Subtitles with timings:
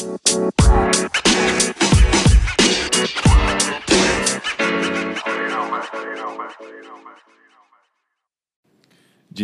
[0.00, 0.08] Dzień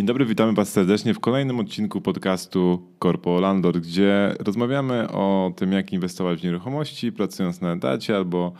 [0.05, 5.93] dobry, witamy Was serdecznie w kolejnym odcinku podcastu Corpo Landlord, gdzie rozmawiamy o tym, jak
[5.93, 8.53] inwestować w nieruchomości, pracując na etacie albo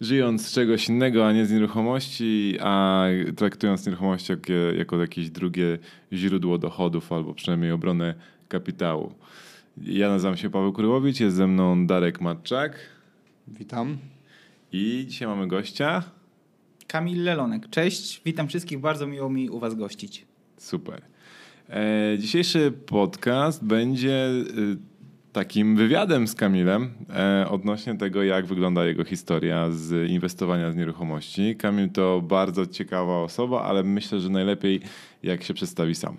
[0.00, 3.04] żyjąc z czegoś innego, a nie z nieruchomości, a
[3.36, 5.78] traktując nieruchomość jako, jako jakieś drugie
[6.12, 8.14] źródło dochodów albo przynajmniej obronę
[8.48, 9.14] kapitału.
[9.84, 12.78] Ja nazywam się Paweł Kuryłowicz, jest ze mną Darek Matczak.
[13.48, 13.98] Witam.
[14.72, 16.02] I dzisiaj mamy gościa.
[16.86, 17.70] Kamil Lelonek.
[17.70, 20.26] Cześć, witam wszystkich, bardzo miło mi u Was gościć.
[20.56, 21.02] Super.
[21.70, 24.42] E, dzisiejszy podcast będzie e,
[25.32, 31.56] takim wywiadem z Kamilem e, odnośnie tego, jak wygląda jego historia z inwestowania z nieruchomości.
[31.56, 34.80] Kamil to bardzo ciekawa osoba, ale myślę, że najlepiej
[35.22, 36.16] jak się przedstawi sam.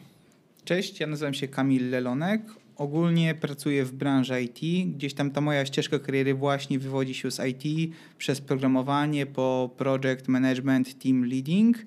[0.66, 2.41] Cześć, ja nazywam się Kamil Lelonek.
[2.81, 4.89] Ogólnie pracuję w branży IT.
[4.95, 10.28] Gdzieś tam ta moja ścieżka kariery właśnie wywodzi się z IT przez programowanie po project
[10.28, 11.78] management, team leading.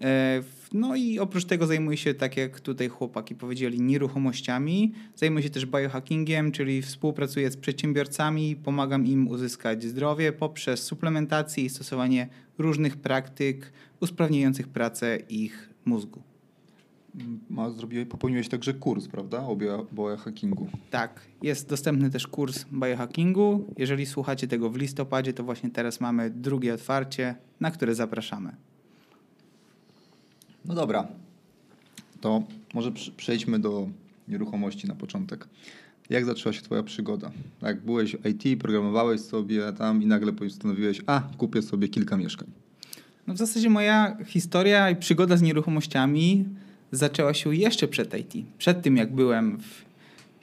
[0.00, 0.42] E,
[0.72, 4.92] no i oprócz tego zajmuję się, tak jak tutaj chłopaki powiedzieli, nieruchomościami.
[5.16, 11.68] Zajmuję się też biohackingiem, czyli współpracuję z przedsiębiorcami, pomagam im uzyskać zdrowie poprzez suplementację i
[11.68, 16.33] stosowanie różnych praktyk usprawniających pracę ich mózgu.
[17.50, 19.56] Ma, zrobiłeś, popełniłeś także kurs, prawda, o
[19.92, 20.68] biohackingu.
[20.90, 23.74] Tak, jest dostępny też kurs biohackingu.
[23.78, 28.56] Jeżeli słuchacie tego w listopadzie, to właśnie teraz mamy drugie otwarcie, na które zapraszamy.
[30.64, 31.08] No dobra,
[32.20, 32.42] to
[32.74, 33.88] może przejdźmy do
[34.28, 35.48] nieruchomości na początek.
[36.10, 37.30] Jak zaczęła się Twoja przygoda?
[37.62, 42.48] Jak byłeś w IT, programowałeś sobie tam i nagle postanowiłeś, a kupię sobie kilka mieszkań.
[43.26, 46.44] No w zasadzie moja historia i przygoda z nieruchomościami
[46.96, 48.46] zaczęła się jeszcze przed IT.
[48.58, 49.84] Przed tym, jak byłem w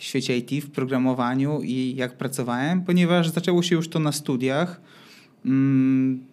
[0.03, 4.81] świecie IT, w programowaniu i jak pracowałem, ponieważ zaczęło się już to na studiach.
[5.45, 6.23] Mm,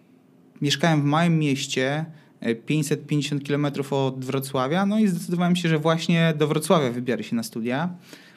[0.61, 2.05] mieszkałem w małym mieście,
[2.65, 7.43] 550 km od Wrocławia, no i zdecydowałem się, że właśnie do Wrocławia wybiorę się na
[7.43, 7.89] studia.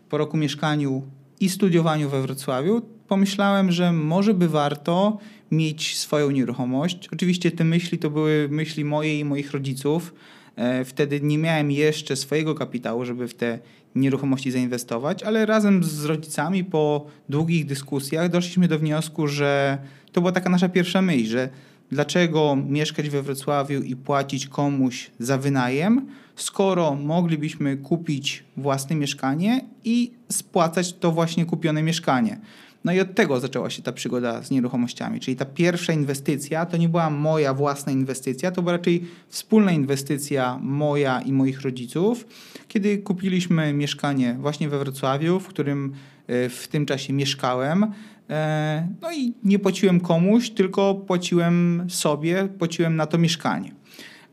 [0.09, 1.03] Po roku mieszkaniu
[1.41, 5.19] i studiowaniu we Wrocławiu pomyślałem, że może by warto
[5.51, 7.09] mieć swoją nieruchomość.
[7.13, 10.15] Oczywiście te myśli to były myśli moje i moich rodziców.
[10.57, 13.59] E, wtedy nie miałem jeszcze swojego kapitału, żeby w te
[13.95, 19.79] nieruchomości zainwestować, ale razem z rodzicami po długich dyskusjach doszliśmy do wniosku, że
[20.13, 21.49] to była taka nasza pierwsza myśl, że
[21.91, 30.13] dlaczego mieszkać we Wrocławiu i płacić komuś za wynajem, skoro moglibyśmy kupić własne mieszkanie i
[30.29, 32.41] spłacać to właśnie kupione mieszkanie.
[32.85, 35.21] No i od tego zaczęła się ta przygoda z nieruchomościami.
[35.21, 40.59] Czyli ta pierwsza inwestycja to nie była moja własna inwestycja, to była raczej wspólna inwestycja
[40.63, 42.27] moja i moich rodziców,
[42.69, 45.93] kiedy kupiliśmy mieszkanie właśnie we Wrocławiu, w którym
[46.27, 47.87] e, w tym czasie mieszkałem.
[48.31, 53.82] E, no i nie płaciłem komuś, tylko płaciłem sobie, płaciłem na to mieszkanie.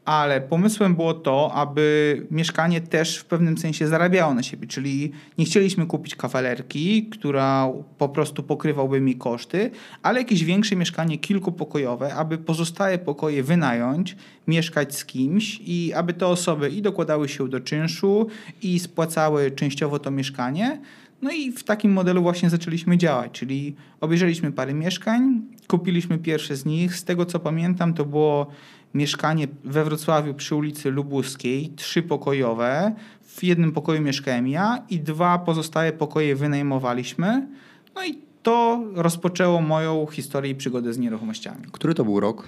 [0.09, 5.45] Ale pomysłem było to, aby mieszkanie też w pewnym sensie zarabiało na siebie, czyli nie
[5.45, 9.71] chcieliśmy kupić kawalerki, która po prostu pokrywałby mi koszty,
[10.03, 14.15] ale jakieś większe mieszkanie kilkupokojowe, aby pozostałe pokoje wynająć,
[14.47, 18.27] mieszkać z kimś i aby te osoby i dokładały się do czynszu
[18.61, 20.79] i spłacały częściowo to mieszkanie,
[21.21, 26.65] no i w takim modelu właśnie zaczęliśmy działać, czyli obejrzeliśmy parę mieszkań, kupiliśmy pierwsze z
[26.65, 26.95] nich.
[26.95, 28.47] Z tego co pamiętam, to było
[28.93, 32.95] mieszkanie we Wrocławiu przy ulicy Lubuskiej, trzypokojowe.
[33.21, 37.47] W jednym pokoju mieszkałem ja i dwa pozostałe pokoje wynajmowaliśmy.
[37.95, 41.65] No i to rozpoczęło moją historię i przygodę z nieruchomościami.
[41.71, 42.47] Który to był rok?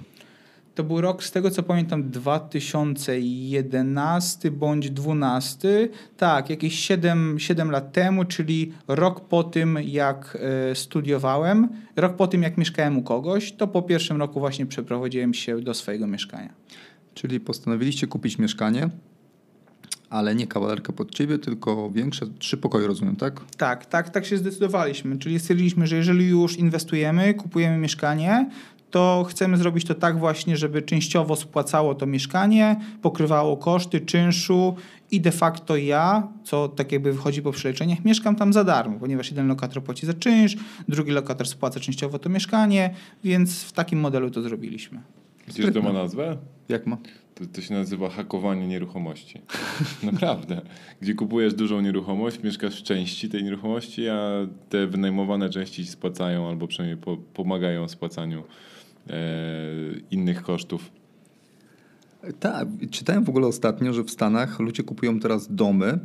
[0.76, 5.90] To był rok, z tego co pamiętam, 2011 bądź 2012.
[6.18, 10.38] Tak, jakieś 7, 7 lat temu, czyli rok po tym, jak
[10.72, 15.34] e, studiowałem, rok po tym, jak mieszkałem u kogoś, to po pierwszym roku właśnie przeprowadziłem
[15.34, 16.54] się do swojego mieszkania.
[17.14, 18.90] Czyli postanowiliście kupić mieszkanie,
[20.10, 23.42] ale nie kawalerkę pod ciebie, tylko większe, trzy pokoje, rozumiem, tak?
[23.58, 25.18] Tak, tak, tak się zdecydowaliśmy.
[25.18, 28.50] Czyli stwierdziliśmy, że jeżeli już inwestujemy, kupujemy mieszkanie,
[28.92, 34.76] to chcemy zrobić to tak właśnie, żeby częściowo spłacało to mieszkanie, pokrywało koszty czynszu
[35.12, 39.30] i de facto ja, co tak jakby wychodzi po przeliczeniach, mieszkam tam za darmo, ponieważ
[39.30, 40.56] jeden lokator płaci za czynsz,
[40.88, 42.94] drugi lokator spłaca częściowo to mieszkanie,
[43.24, 45.02] więc w takim modelu to zrobiliśmy.
[45.48, 46.38] Wiesz, to ma nazwę?
[46.70, 46.98] Jak ma?
[47.36, 49.42] To, to, się nazywa hakowanie nieruchomości.
[50.12, 50.62] Naprawdę.
[51.02, 56.50] Gdzie kupujesz dużą nieruchomość, mieszkasz w części tej nieruchomości, a te wynajmowane części ci spłacają
[56.50, 58.44] albo przynajmniej po, pomagają w spłacaniu
[60.12, 60.92] innych kosztów.
[62.40, 66.00] Tak, czytałem w ogóle ostatnio, że w Stanach ludzie kupują teraz domy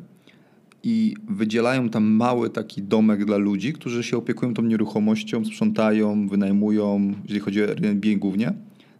[0.82, 7.12] i wydzielają tam mały taki domek dla ludzi, którzy się opiekują tą nieruchomością, sprzątają, wynajmują,
[7.22, 8.52] jeżeli chodzi o Airbnb głównie,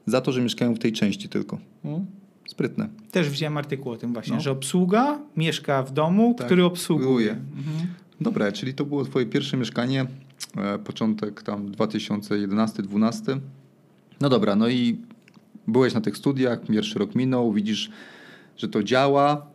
[0.06, 1.58] za to, że mieszkają w tej części tylko.
[1.82, 2.06] Hmm?
[2.49, 2.88] Sprytne.
[3.10, 4.40] Też widziałem artykuł o tym właśnie, No.
[4.40, 7.08] że obsługa mieszka w domu, Tak, który obsługuje.
[7.08, 7.31] obsługuje.
[7.31, 7.87] Mhm.
[8.20, 10.06] Dobra, czyli to było twoje pierwsze mieszkanie,
[10.56, 13.40] e, początek tam 2011-2012.
[14.20, 14.98] No dobra, no i
[15.66, 17.90] byłeś na tych studiach, pierwszy rok minął, widzisz,
[18.56, 19.46] że to działa.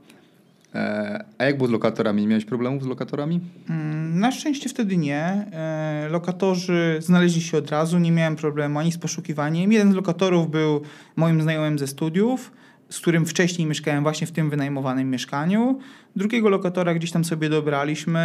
[0.76, 2.22] E, a jak było z lokatorami?
[2.22, 3.40] Nie miałeś problemów z lokatorami?
[3.70, 5.24] Mm, Na szczęście wtedy nie.
[5.54, 9.72] E, Lokatorzy znaleźli się od razu, nie miałem problemu ani z poszukiwaniem.
[9.72, 10.82] Jeden z lokatorów był
[11.16, 12.52] moim znajomym ze studiów,
[12.90, 15.80] z którym wcześniej mieszkałem właśnie w tym wynajmowanym mieszkaniu.
[16.16, 18.20] Drugiego lokatora gdzieś tam sobie dobraliśmy.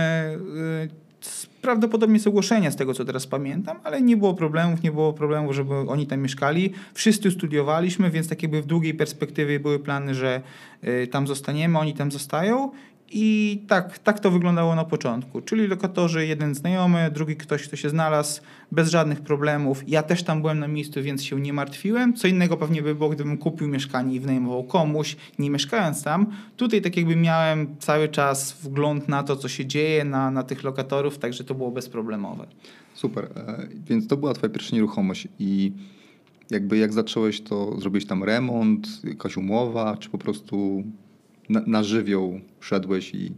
[1.63, 5.53] Prawdopodobnie z ogłoszenia, z tego co teraz pamiętam, ale nie było problemów, nie było problemu,
[5.53, 6.73] żeby oni tam mieszkali.
[6.95, 10.43] Wszyscy studiowaliśmy, więc tak jakby w długiej perspektywie były plany, że
[10.85, 12.71] y, tam zostaniemy, oni tam zostają.
[13.11, 15.41] I tak, tak to wyglądało na początku.
[15.41, 18.43] Czyli lokatorzy, jeden znajomy, drugi ktoś, kto się znalazł,
[18.73, 19.89] bez żadnych problemów.
[19.89, 22.15] Ja też tam byłem na miejscu, więc się nie martwiłem.
[22.15, 26.27] Co innego pewnie by było, gdybym kupił mieszkanie i wynajmował komuś, nie mieszkając tam.
[26.57, 30.65] Tutaj tak jakby miałem cały czas wgląd na to, co się dzieje, na, na tych
[30.65, 32.47] lokatorów, także to było bezproblemowe.
[32.95, 33.29] Super.
[33.37, 35.73] E, więc to była twoja pierwsza nieruchomość i
[36.51, 40.85] jakby jak zacząłeś, to zrobiłeś tam remont, jakaś umowa, czy po prostu
[41.49, 43.33] na, na żywioł szedłeś i,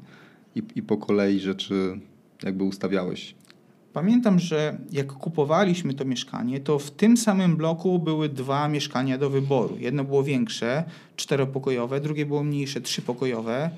[0.54, 2.00] i, i po kolei rzeczy
[2.42, 3.34] jakby ustawiałeś?
[3.92, 9.30] Pamiętam, że jak kupowaliśmy to mieszkanie, to w tym samym bloku były dwa mieszkania do
[9.30, 9.76] wyboru.
[9.78, 10.84] Jedno było większe,
[11.16, 13.70] czteropokojowe, drugie było mniejsze, trzypokojowe.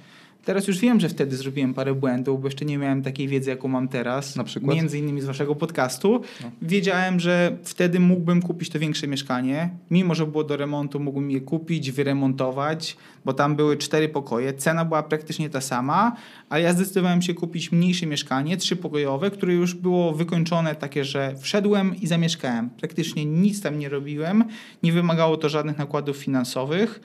[0.44, 3.68] Teraz już wiem, że wtedy zrobiłem parę błędów, bo jeszcze nie miałem takiej wiedzy, jaką
[3.68, 4.36] mam teraz.
[4.36, 4.76] Na przykład?
[4.76, 6.20] Między innymi z waszego podcastu.
[6.42, 6.50] No.
[6.62, 9.70] Wiedziałem, że wtedy mógłbym kupić to większe mieszkanie.
[9.90, 14.54] Mimo, że było do remontu, mógłbym je kupić, wyremontować, bo tam były cztery pokoje.
[14.54, 16.16] Cena była praktycznie ta sama,
[16.48, 21.96] ale ja zdecydowałem się kupić mniejsze mieszkanie, trzypokojowe, które już było wykończone takie, że wszedłem
[21.96, 22.70] i zamieszkałem.
[22.70, 24.44] Praktycznie nic tam nie robiłem.
[24.82, 27.00] Nie wymagało to żadnych nakładów finansowych.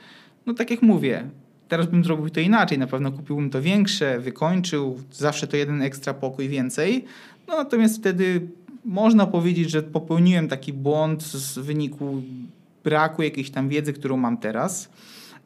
[0.46, 1.30] No tak jak mówię,
[1.68, 2.78] Teraz bym zrobił to inaczej.
[2.78, 7.06] Na pewno kupiłbym to większe, wykończył, zawsze to jeden ekstra pokój więcej.
[7.48, 8.48] No natomiast wtedy
[8.86, 12.22] można powiedzieć, że popełniłem taki błąd z wyniku
[12.84, 14.90] braku jakiejś tam wiedzy, którą mam teraz.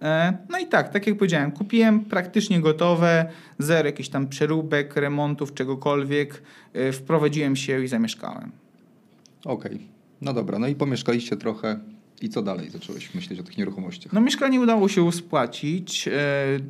[0.01, 3.25] E, No i tak, tak jak powiedziałem, kupiłem praktycznie gotowe,
[3.59, 6.41] zero jakichś tam przeróbek, remontów, czegokolwiek.
[6.73, 8.51] E, Wprowadziłem się i zamieszkałem.
[9.45, 9.79] Okej.
[10.21, 11.79] No dobra, no i pomieszkaliście trochę.
[12.21, 14.13] I co dalej zacząłeś myśleć o tych nieruchomościach?
[14.13, 16.07] No mieszkanie udało się spłacić.
[16.07, 16.11] E,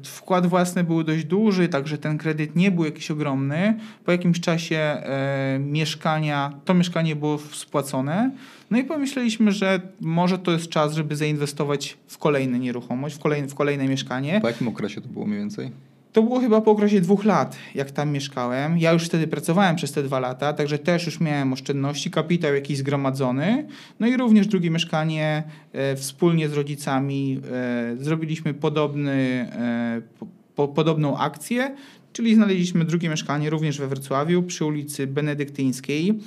[0.03, 3.79] Wkład własny był dość duży, także ten kredyt nie był jakiś ogromny.
[4.05, 8.31] Po jakimś czasie e, mieszkania, to mieszkanie było spłacone.
[8.71, 13.47] No i pomyśleliśmy, że może to jest czas, żeby zainwestować w kolejne nieruchomość, w kolejne,
[13.47, 14.39] w kolejne mieszkanie.
[14.41, 15.71] Po jakim okresie to było mniej więcej?
[16.13, 18.77] To było chyba po okresie dwóch lat, jak tam mieszkałem.
[18.77, 22.77] Ja już wtedy pracowałem przez te dwa lata, także też już miałem oszczędności, kapitał jakiś
[22.77, 23.67] zgromadzony.
[23.99, 29.11] No i również drugie mieszkanie e, wspólnie z rodzicami e, zrobiliśmy podobny,
[29.51, 31.75] e, po, po, podobną akcję,
[32.13, 36.19] czyli znaleźliśmy drugie mieszkanie również we Wrocławiu przy ulicy Benedyktyńskiej,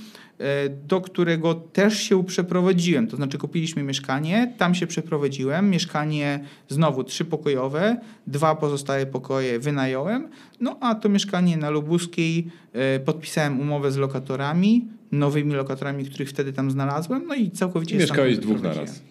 [0.88, 3.06] do którego też się przeprowadziłem.
[3.06, 5.70] To znaczy kupiliśmy mieszkanie, tam się przeprowadziłem.
[5.70, 7.96] Mieszkanie znowu trzypokojowe,
[8.26, 10.28] dwa pozostałe pokoje wynająłem.
[10.60, 16.52] No a to mieszkanie na Lubuskiej e, podpisałem umowę z lokatorami, nowymi lokatorami, których wtedy
[16.52, 17.26] tam znalazłem.
[17.26, 18.86] No i całkowicie I mieszkałeś dwóch wyprowadziłem.
[18.86, 19.02] naraz.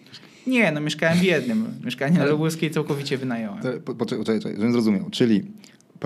[0.46, 1.66] Nie, no mieszkałem w jednym.
[1.84, 3.62] Mieszkanie na Lubuskiej całkowicie wynająłem.
[3.98, 5.10] Poczekaj, poczekaj, żebym zrozumiał.
[5.10, 5.42] Czyli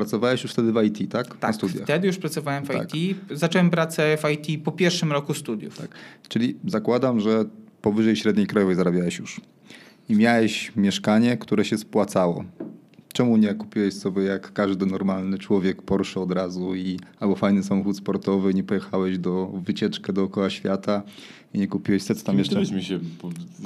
[0.01, 1.29] pracowałeś już wtedy w IT, tak?
[1.29, 1.83] Na Tak, studiach.
[1.85, 2.95] wtedy już pracowałem w Tak.
[2.95, 3.17] IT.
[3.31, 5.79] Zacząłem pracę w IT po pierwszym roku studiów.
[5.79, 5.89] Tak.
[6.29, 7.45] Czyli zakładam, że
[7.83, 9.41] powyżej średniej krajowej zarabiałeś już.
[10.09, 12.45] I miałeś mieszkanie, które się spłacało.
[13.13, 17.97] Czemu nie kupiłeś sobie jak każdy normalny człowiek Porsche od razu i albo fajny samochód
[17.97, 21.03] sportowy, nie pojechałeś do wycieczkę dookoła świata
[21.55, 22.67] i nie kupiłeś set tam Kim jeszcze?
[22.67, 23.01] ty mi się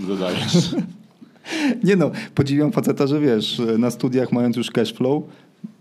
[0.09, 0.71] zadajesz?
[1.85, 5.23] Nie no, podziwiam faceta, że wiesz, na studiach mając już cash flow,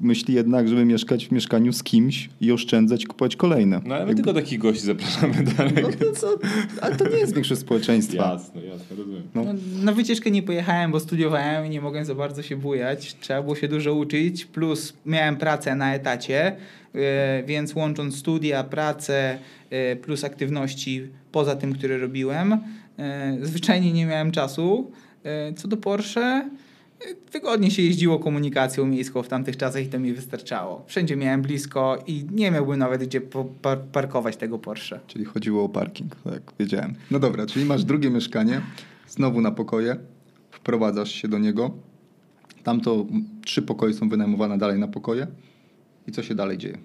[0.01, 3.81] myśli jednak, żeby mieszkać w mieszkaniu z kimś i oszczędzać, kupować kolejne.
[3.85, 5.73] No ale my Jakby- tylko takich gości zapraszamy dalej.
[5.81, 6.39] No to co?
[6.81, 8.31] Ale to nie jest większość społeczeństwa.
[8.33, 9.21] Jasne, jasne, rozumiem.
[9.35, 9.43] No.
[9.43, 13.15] No, na wycieczkę nie pojechałem, bo studiowałem i nie mogłem za bardzo się bujać.
[13.19, 16.55] Trzeba było się dużo uczyć, plus miałem pracę na etacie,
[16.95, 22.57] e, więc łącząc studia, pracę, e, plus aktywności poza tym, które robiłem,
[22.99, 24.91] e, zwyczajnie nie miałem czasu.
[25.55, 26.49] Co do Porsche,
[27.31, 30.83] wygodnie się jeździło komunikacją miejską w tamtych czasach i to mi wystarczało.
[30.87, 33.21] Wszędzie miałem blisko i nie miałbym nawet gdzie
[33.91, 34.99] parkować tego Porsche.
[35.07, 36.93] Czyli chodziło o parking, tak wiedziałem.
[37.11, 38.61] No dobra, czyli masz drugie mieszkanie,
[39.07, 39.95] znowu na pokoje,
[40.51, 41.71] wprowadzasz się do niego.
[42.63, 45.27] Tamto m, trzy pokoje są wynajmowane dalej na pokoje.
[46.07, 46.77] I co się dalej dzieje?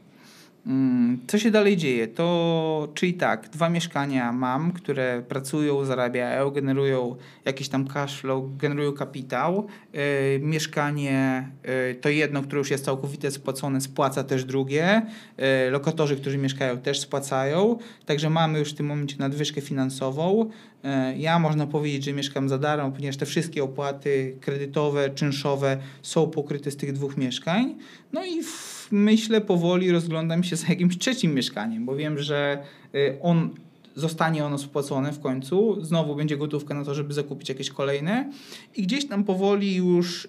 [0.67, 2.09] Mm, Co się dalej dzieje?
[2.09, 8.93] To, czyli tak, dwa mieszkania mam, które pracują, zarabiają, generują jakiś tam cash flow, generują
[8.93, 9.67] kapitał.
[9.93, 10.01] Yy,
[10.41, 15.03] mieszkanie yy, to jedno, które już jest całkowicie spłacone, spłaca też drugie.
[15.39, 17.79] Yy, lokatorzy, którzy mieszkają, też spłacają.
[18.07, 20.51] Także mamy już w tym momencie nadwyżkę finansową.
[20.85, 26.31] Yy, ja można powiedzieć, że mieszkam za darmo, ponieważ te wszystkie opłaty kredytowe, czynszowe są
[26.31, 27.75] pokryte z tych dwóch mieszkań.
[28.13, 32.63] No i w, myślę powoli rozglądam się za jakimś trzecim mieszkaniem, bo wiem, że
[32.95, 33.51] y, on
[33.97, 38.31] zostanie ono spłacone w końcu, znowu będzie gotówka na to, żeby zakupić jakieś kolejne
[38.77, 40.29] i gdzieś tam powoli już y,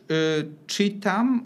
[0.67, 1.45] czytam,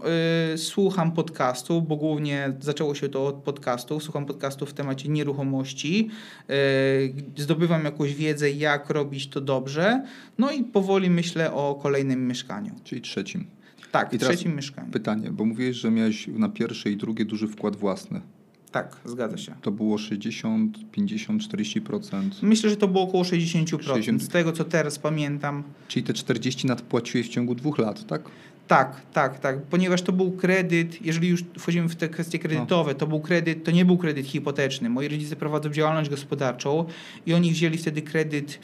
[0.53, 6.09] y, słucham podcastu, bo głównie zaczęło się to od podcastu, słucham podcastów w temacie nieruchomości,
[6.49, 10.03] y, zdobywam jakąś wiedzę, jak robić to dobrze,
[10.37, 12.71] no i powoli myślę o kolejnym mieszkaniu.
[12.83, 13.45] Czyli trzecim.
[13.91, 14.91] Tak, I trzecim mieszkaniu.
[14.91, 18.21] Pytanie, bo mówiłeś, że miałeś na pierwsze i drugie duży wkład własny.
[18.71, 19.55] Tak, zgadza się.
[19.61, 22.29] To było 60, 50, 40%.
[22.41, 23.83] Myślę, że to było około 60%.
[23.83, 24.23] 60.
[24.23, 25.63] Z tego, co teraz pamiętam.
[25.87, 28.21] Czyli te 40 nadpłaciłeś w ciągu dwóch lat, tak?
[28.67, 29.61] Tak, tak, tak.
[29.61, 33.71] Ponieważ to był kredyt, jeżeli już wchodzimy w te kwestie kredytowe, to był kredyt, to
[33.71, 34.89] nie był kredyt hipoteczny.
[34.89, 36.85] Moi rodzice prowadzą działalność gospodarczą
[37.25, 38.59] i oni wzięli wtedy kredyt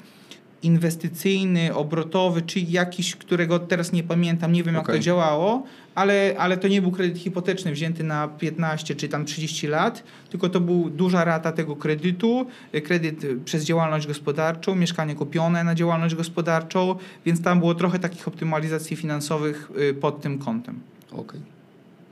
[0.63, 4.95] inwestycyjny, obrotowy, czy jakiś, którego teraz nie pamiętam, nie wiem jak Okej.
[4.95, 5.63] to działało,
[5.95, 10.49] ale, ale to nie był kredyt hipoteczny wzięty na 15 czy tam 30 lat, tylko
[10.49, 15.75] to był duża rata tego kredytu, y, kredyt y, przez działalność gospodarczą, mieszkanie kupione na
[15.75, 20.79] działalność gospodarczą, więc tam było trochę takich optymalizacji finansowych y, pod tym kątem.
[21.11, 21.39] Okej.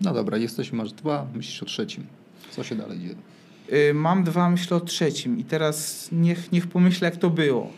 [0.01, 2.05] No dobra, jesteśmy, masz dwa, myślisz o trzecim.
[2.51, 3.15] Co się dalej dzieje?
[3.93, 7.71] Mam dwa, myślę o trzecim i teraz niech, niech pomyślę, jak to było.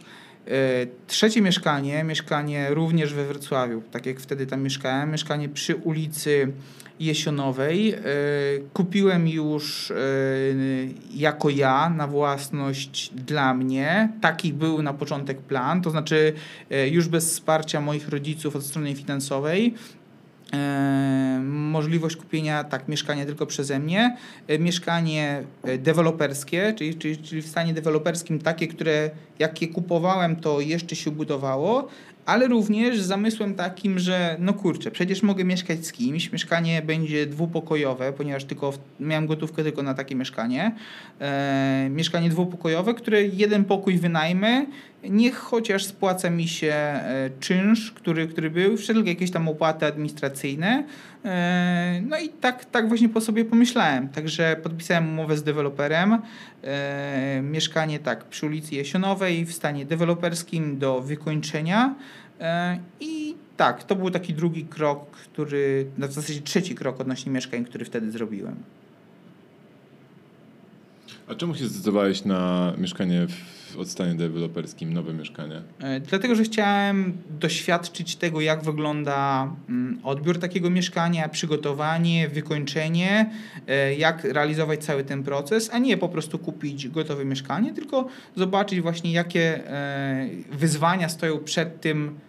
[0.48, 6.52] Y, Trzecie mieszkanie, mieszkanie również we Wrocławiu, tak jak wtedy tam mieszkałem, mieszkanie przy ulicy
[7.00, 7.94] Jesionowej.
[7.94, 8.00] Y,
[8.74, 9.96] Kupiłem już y,
[11.14, 14.10] jako ja na własność dla mnie.
[14.22, 16.34] Taki był na początek plan, to znaczy
[16.92, 19.74] już bez wsparcia moich rodziców od strony finansowej.
[20.56, 27.42] E, możliwość kupienia tak mieszkania tylko przeze mnie, e, mieszkanie e, deweloperskie, czyli, czyli, czyli
[27.42, 29.10] w stanie deweloperskim takie, które
[29.40, 31.88] jak je kupowałem, to jeszcze się budowało,
[32.26, 37.26] ale również z zamysłem takim, że no kurczę, przecież mogę mieszkać z kimś, mieszkanie będzie
[37.26, 40.76] dwupokojowe, ponieważ tylko w, miałem gotówkę tylko na takie mieszkanie.
[41.22, 44.66] E, mieszkanie dwupokojowe, które jeden pokój wynajmę,
[45.10, 50.84] niech chociaż spłaca mi się e, czynsz, który, który był, wszelkie jakieś tam opłaty administracyjne.
[51.26, 54.10] E, no i tak, tak właśnie po sobie pomyślałem.
[54.10, 56.18] Także podpisałem umowę z deweloperem.
[56.64, 61.96] E, mieszkanie tak przy ulicy Jesionowej w stanie deweloperskim do wykończenia.
[62.40, 67.32] E, I tak, to był taki drugi krok, który, no w zasadzie trzeci krok odnośnie
[67.32, 68.56] mieszkań, który wtedy zrobiłem.
[71.28, 75.62] A czemu się zdecydowałeś na mieszkanie w odstanie deweloperskim, nowe mieszkanie?
[75.80, 83.32] E, Dlatego, że chciałem doświadczyć tego, jak wygląda mm, odbiór takiego mieszkania, przygotowanie, wykończenie,
[83.68, 88.82] e, jak realizować cały ten proces, a nie po prostu kupić gotowe mieszkanie, tylko zobaczyć
[88.82, 92.20] właśnie, jakie e, wyzwania stoją przed tym,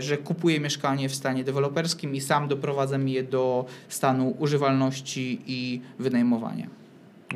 [0.00, 6.66] że kupuję mieszkanie w stanie deweloperskim i sam doprowadzam je do stanu używalności i wynajmowania.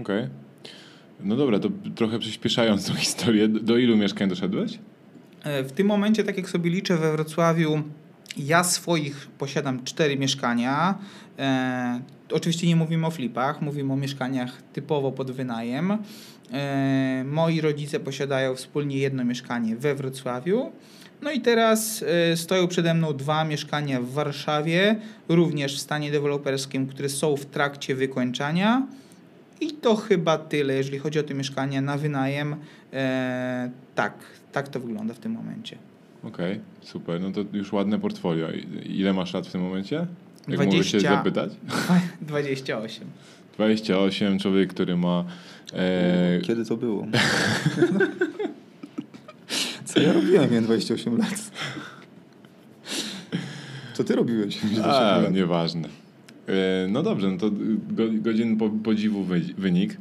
[0.01, 0.29] Okej.
[1.25, 4.79] No dobra, to trochę przyspieszając tą historię, do ilu mieszkań doszedłeś?
[5.43, 7.83] E, W tym momencie, tak jak sobie liczę we Wrocławiu,
[8.37, 10.99] ja swoich posiadam cztery mieszkania.
[11.39, 12.01] E,
[12.33, 15.99] oczywiście nie mówimy o flipach, mówimy o mieszkaniach typowo pod wynajem.
[16.53, 20.73] E, moi rodzice posiadają wspólnie jedno mieszkanie we Wrocławiu.
[21.23, 24.97] No i teraz e, stoją przede mną dwa mieszkania w Warszawie,
[25.29, 28.87] również w stanie deweloperskim, które są w trakcie wykończania.
[29.61, 32.57] I to chyba tyle, jeżeli chodzi o te mieszkania na wynajem.
[32.93, 34.15] E, tak,
[34.53, 35.77] tak to wygląda w tym momencie.
[36.25, 37.21] Okej, super.
[37.21, 38.49] No to już ładne portfolio.
[38.85, 40.07] Ile masz lat w tym momencie?
[40.49, 40.77] Jak 20.
[40.77, 41.53] mogę się zapytać?
[42.21, 43.05] 28.
[43.55, 45.25] 28, człowiek, który ma...
[45.73, 47.07] E, Kiedy to było?
[49.85, 51.51] Co ja robiłem, miałem 28 lat?
[53.95, 54.57] Co ty robiłeś?
[54.57, 55.89] w 28 a, nieważne.
[56.51, 57.51] E, no dobrze, no to
[57.91, 59.97] go, godzin po, podziwu wy, wynik.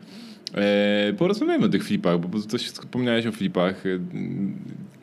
[0.55, 3.83] E, porozmawiajmy o tych flipach, bo coś wspomniałeś o flipach.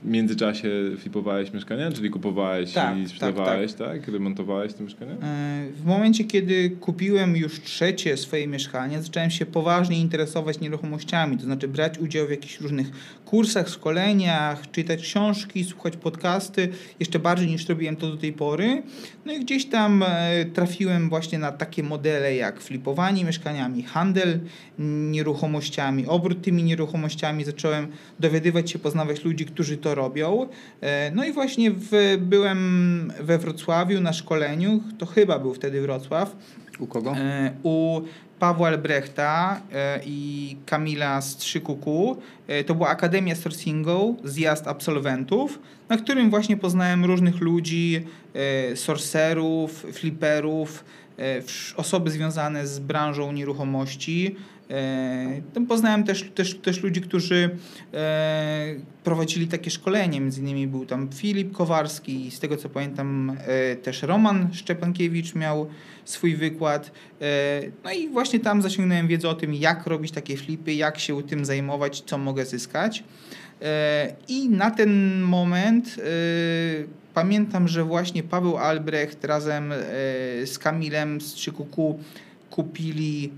[0.06, 5.12] W międzyczasie flipowałeś mieszkania, czyli kupowałeś Tak, i tak, sprzedawałeś, tak, Remontowałeś te mieszkania?
[5.12, 11.44] E, W momencie, kiedy kupiłem już trzecie swoje mieszkanie, zacząłem się poważnie interesować nieruchomościami, to
[11.44, 12.90] znaczy brać udział w jakichś różnych
[13.24, 16.68] kursach, szkoleniach, czytać książki, słuchać podcasty,
[17.00, 18.82] jeszcze bardziej niż robiłem to do tej pory.
[19.24, 24.40] No i gdzieś tam e, trafiłem właśnie na takie modele jak flipowanie mieszkaniami, handel
[25.10, 27.44] nieruchomościami, obrót tymi nieruchomościami.
[27.44, 27.88] Zacząłem
[28.20, 30.46] dowiadywać się, poznawać ludzi, którzy to robią.
[30.80, 36.36] E, No i właśnie w, byłem we Wrocławiu na szkoleniu, to chyba był wtedy Wrocław,
[36.78, 37.12] U kogo?
[37.16, 38.00] e, u
[38.38, 42.16] Pawła Albrechta e, i Kamila Strzykuku.
[42.66, 48.04] To była Akademia Sourcingu, zjazd absolwentów, na którym właśnie poznałem różnych ludzi,
[48.74, 50.84] sorcerów, flipperów, wsz-
[51.76, 54.36] osoby związane z branżą nieruchomości.
[54.70, 57.50] E, Tam poznałem też, też, też ludzi, którzy
[57.94, 60.20] e, prowadzili takie szkolenie.
[60.20, 65.68] Między innymi był tam Filip Kowarski, z tego co pamiętam e, też Roman Szczepankiewicz miał
[66.04, 66.90] swój wykład.
[67.20, 71.22] E, No i właśnie tam zasięgnąłem wiedzę o tym, jak robić takie flipy, jak się
[71.22, 73.04] tym zajmować, co mogę zyskać.
[73.62, 76.02] E, I na ten moment e,
[77.16, 79.76] pamiętam, że właśnie Paweł Albrecht razem e,
[80.46, 81.98] z Kamilem z Trzykuku
[82.50, 83.32] kupili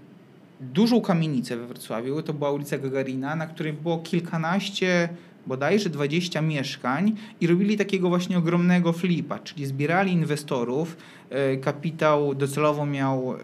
[0.61, 2.23] dużą kamienicę we Wrocławiu.
[2.23, 5.09] To była ulica Gagarina, na której było kilkanaście,
[5.47, 10.97] bodajże 20 mieszkań i robili takiego właśnie ogromnego flipa, czyli zbierali inwestorów.
[11.31, 13.35] E, Kapitał docelowo miał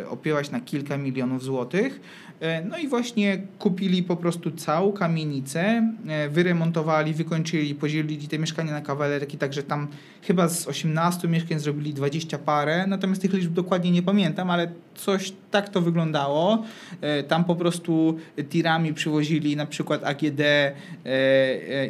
[0.00, 2.00] e, opiewać na kilka milionów złotych.
[2.40, 8.72] E, No i właśnie kupili po prostu całą kamienicę, e, wyremontowali, wykończyli, podzielili te mieszkania
[8.72, 9.88] na kawalerki, także tam
[10.22, 15.32] chyba z 18 mieszkań zrobili 20 parę, natomiast tych liczb dokładnie nie pamiętam, ale coś
[15.50, 16.64] tak to wyglądało.
[17.00, 18.18] E, Tam po prostu
[18.48, 20.40] tirami przywozili na przykład AGD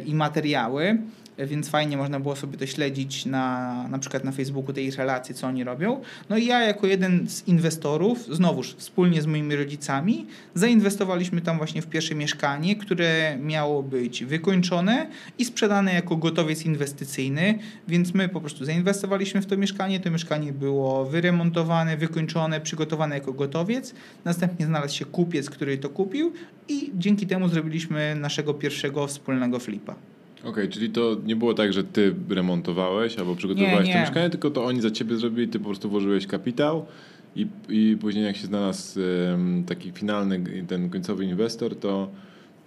[0.05, 0.97] i materiały.
[1.37, 5.47] Więc fajnie można było sobie to śledzić na, na przykład na Facebooku tej relacji, co
[5.47, 6.01] oni robią.
[6.29, 11.81] No i ja jako jeden z inwestorów, znowuż wspólnie z moimi rodzicami, zainwestowaliśmy tam właśnie
[11.81, 15.07] w pierwsze mieszkanie, które miało być wykończone
[15.39, 20.53] i sprzedane jako gotowiec inwestycyjny, więc my po prostu zainwestowaliśmy w to mieszkanie, to mieszkanie
[20.53, 23.93] było wyremontowane, wykończone, przygotowane jako gotowiec,
[24.25, 26.33] następnie znalazł się kupiec, który to kupił
[26.67, 29.95] i dzięki temu zrobiliśmy naszego pierwszego wspólnego flipa.
[30.45, 34.05] Okej, czyli to nie było tak, że ty remontowałeś albo przygotowywałeś Nie, to nie.
[34.05, 36.85] mieszkanie, tylko to oni za ciebie zrobili, ty po prostu włożyłeś kapitał
[37.35, 38.99] i, i później jak się znalazł
[39.33, 42.09] em, taki finalny, ten końcowy inwestor, to,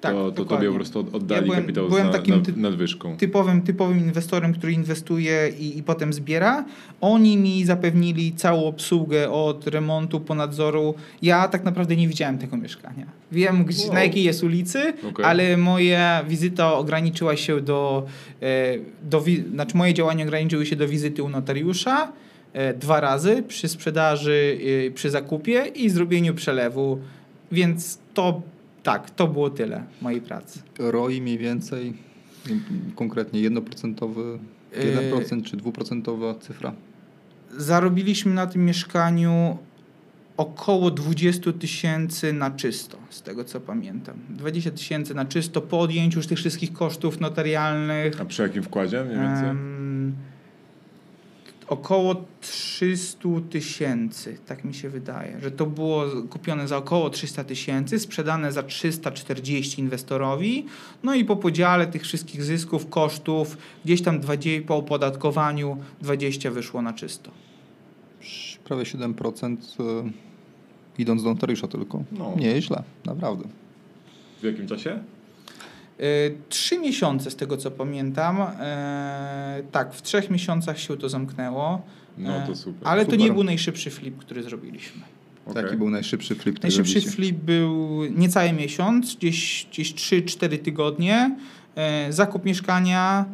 [0.04, 2.42] Tak, to, to tobie po prostu od- oddali Ja byłem- kapitał byłem z na, takim
[2.56, 3.16] na, nadwyżką.
[3.16, 6.64] typowym, typowym inwestorem, który inwestuje i, i potem zbiera.
[7.00, 10.94] Oni mi zapewnili całą obsługę od remontu po nadzoru.
[11.22, 13.06] Ja tak naprawdę nie widziałem tego mieszkania.
[13.32, 13.94] Wiem, gdzie, Wow.
[13.94, 15.24] na jakiej jest ulicy, Okej.
[15.24, 18.06] ale moja wizyta ograniczyła się do,
[18.42, 18.46] e,
[19.02, 22.12] do wi- znaczy moje działania ograniczyły się do wizyty u notariusza
[22.52, 26.98] e, dwa razy przy sprzedaży, e, przy zakupie i zrobieniu przelewu.
[27.52, 28.42] Więc to
[28.84, 30.62] tak, to było tyle mojej pracy.
[30.78, 31.94] ROI mniej więcej,
[32.94, 33.94] konkretnie 1%,
[34.72, 36.72] 1% czy 2% cyfra.
[37.56, 39.58] Zarobiliśmy na tym mieszkaniu
[40.36, 44.16] około 20 tysięcy na czysto, z tego co pamiętam.
[44.30, 48.20] 20 tysięcy na czysto po odjęciu już tych wszystkich kosztów notarialnych.
[48.20, 49.48] A przy jakim wkładzie mniej więcej?
[49.48, 49.83] Em,
[51.68, 57.98] około 300 tysięcy, tak mi się wydaje, że to było kupione za około 300 tysięcy,
[57.98, 60.66] sprzedane za 340 inwestorowi,
[61.02, 66.82] no i po podziale tych wszystkich zysków, kosztów, gdzieś tam 20, po opodatkowaniu 20 wyszło
[66.82, 67.30] na czysto.
[68.64, 70.10] Prawie 7% e,
[70.98, 72.04] idąc do notariusza tylko.
[72.12, 72.34] No.
[72.36, 73.44] Nieźle, naprawdę.
[74.40, 75.02] W jakim czasie?
[76.00, 78.40] Y, Trzy miesiące z tego co pamiętam.
[78.40, 81.82] E, tak, w trzech miesiącach się to zamknęło.
[82.18, 82.88] No E, to super.
[82.88, 83.26] Ale to Super.
[83.26, 85.02] nie był najszybszy flip, który zrobiliśmy.
[85.54, 87.10] Jaki był najszybszy flip, który Najszybszy robicie?
[87.10, 91.36] flip był niecały miesiąc, gdzieś, gdzieś 3-4 tygodnie.
[91.76, 93.24] E, zakup mieszkania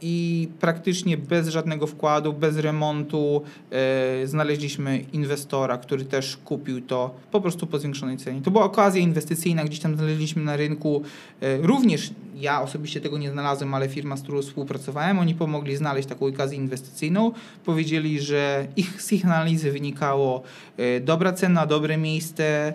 [0.00, 7.40] i praktycznie bez żadnego wkładu, bez remontu e, znaleźliśmy inwestora, który też kupił to po
[7.40, 8.42] prostu po zwiększonej cenie.
[8.42, 11.02] To była okazja inwestycyjna, gdzieś tam znaleźliśmy na rynku.
[11.40, 16.08] E, również ja osobiście tego nie znalazłem, ale firma, z którą współpracowałem, oni pomogli znaleźć
[16.08, 17.32] taką okazję inwestycyjną.
[17.64, 20.42] Powiedzieli, że ich, z ich analizy wynikało
[20.76, 22.74] e, dobra cena, dobre miejsce,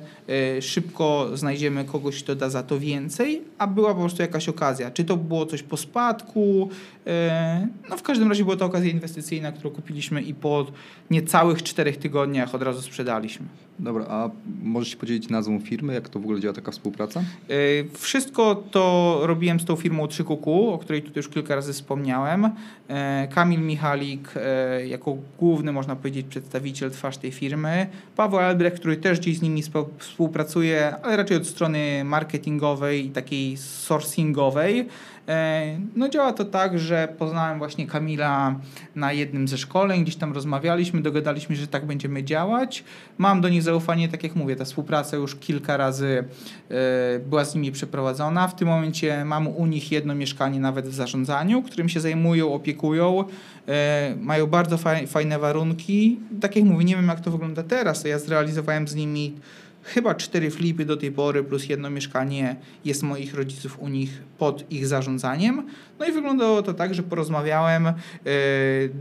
[0.58, 4.92] e, szybko znajdziemy kogoś, kto da za to więcej, a była po prostu jakaś okazja.
[4.92, 6.70] Czy to było coś po spadku?
[7.08, 10.66] E, No w każdym razie była to okazja inwestycyjna, którą kupiliśmy i po
[11.10, 13.46] niecałych czterech tygodniach od razu sprzedaliśmy.
[13.82, 14.30] Dobra, a
[14.64, 17.24] możesz się podzielić nazwą firmy, jak to w ogóle działa taka współpraca?
[17.52, 22.50] Y, Wszystko to robiłem z tą firmą 3QQ, o której tutaj już kilka razy wspomniałem.
[22.88, 27.88] E, Kamil Michalik e, jako główny, można powiedzieć, przedstawiciel, twarz tej firmy.
[28.16, 29.64] Paweł Albrecht, który też gdzieś z nimi
[29.98, 34.88] współpracuje, ale raczej od strony marketingowej i takiej sourcingowej.
[35.28, 38.56] E, No działa to tak, że poznałem właśnie Kamila
[38.96, 42.84] na jednym ze szkoleń, gdzieś tam rozmawialiśmy, dogadaliśmy, że tak będziemy działać.
[43.18, 46.24] Mam do nich zaufanie, tak jak mówię, ta współpraca już kilka razy
[46.70, 48.48] e, była z nimi przeprowadzona.
[48.48, 53.24] W tym momencie mam u nich jedno mieszkanie nawet w zarządzaniu, którym się zajmują, opiekują.
[53.68, 56.20] E, Mają bardzo faj- fajne warunki.
[56.42, 58.04] Tak jak mówię, nie wiem jak to wygląda teraz.
[58.04, 59.34] Ja zrealizowałem z nimi
[59.84, 64.72] chyba cztery flipy do tej pory, plus jedno mieszkanie jest moich rodziców u nich pod
[64.72, 65.68] ich zarządzaniem.
[66.00, 67.94] No i wyglądało to tak, że porozmawiałem, e,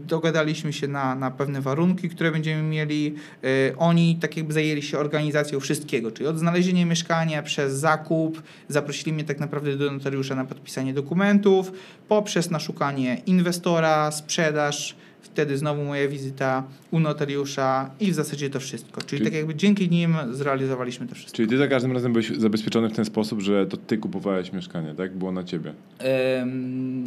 [0.06, 3.14] dogadaliśmy się na, na pewne warunki, które będziemy mieli.
[3.44, 9.12] E, oni tak jakby zajęli się organizacją wszystkiego, czyli od znalezienia mieszkania przez zakup, zaprosili
[9.12, 11.72] mnie tak naprawdę do notariusza na podpisanie dokumentów,
[12.08, 14.96] poprzez naszukanie inwestora, sprzedaż,
[15.32, 19.00] wtedy znowu moja wizyta u notariusza i w zasadzie to wszystko.
[19.00, 21.36] Czyli, Czyli- tak jakby dzięki nim zrealizowaliśmy to wszystko.
[21.36, 24.94] Czyli ty za każdym razem byłeś zabezpieczony w ten sposób, że to ty kupowałeś mieszkanie,
[24.94, 25.16] tak?
[25.16, 25.72] Było na ciebie.
[25.98, 27.04] Em,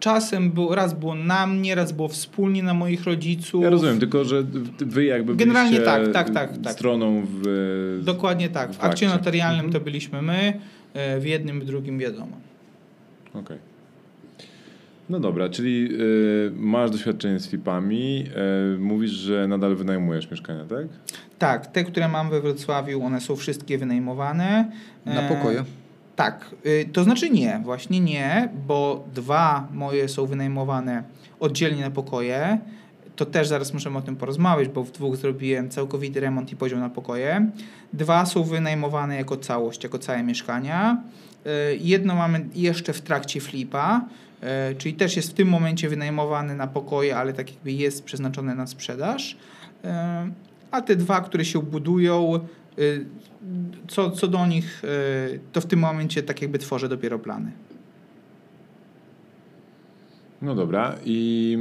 [0.00, 3.62] Czasem było, raz było na mnie, raz było wspólnie na moich rodziców.
[3.64, 4.44] Ja rozumiem, tylko że
[4.78, 6.72] wy jakby Generalnie tak, tak, tak, tak.
[6.72, 8.00] stroną w...
[8.04, 8.72] Dokładnie tak.
[8.72, 9.72] W w akcie notarialnym Mhm.
[9.72, 10.60] to byliśmy my,
[10.94, 12.36] e, w jednym, w drugim wiadomo.
[13.34, 13.58] Okej.
[15.08, 18.24] No dobra, czyli y, masz doświadczenie z FIP-ami,
[18.74, 20.86] y, mówisz, że nadal wynajmujesz mieszkania, tak?
[21.38, 24.70] Tak, te, które mam we Wrocławiu, one są wszystkie wynajmowane.
[25.06, 25.64] Na E, pokoje?
[26.16, 31.02] Tak, y, to znaczy nie, właśnie nie, bo dwa moje są wynajmowane
[31.40, 32.58] oddzielnie na pokoje.
[33.16, 36.78] To też zaraz możemy o tym porozmawiać, bo w dwóch zrobiłem całkowity remont i podział
[36.80, 37.50] na pokoje.
[37.92, 41.02] Dwa są wynajmowane jako całość, jako całe mieszkania.
[41.46, 44.04] Y, Jedno mamy jeszcze w trakcie flipa,
[44.78, 48.66] czyli też jest w tym momencie wynajmowane na pokoje, ale tak jakby jest przeznaczone na
[48.66, 49.32] sprzedaż.
[49.32, 49.88] Y,
[50.70, 52.40] A te dwa, które się budują,
[52.78, 53.06] y,
[53.88, 54.82] co, co do nich,
[55.52, 57.52] to w tym momencie tak jakby tworzę dopiero plany.
[60.42, 61.56] No dobra i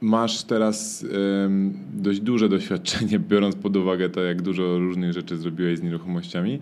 [0.00, 1.06] masz teraz
[1.44, 6.60] ym, dość duże doświadczenie, biorąc pod uwagę to, jak dużo różnych rzeczy zrobiłeś z nieruchomościami.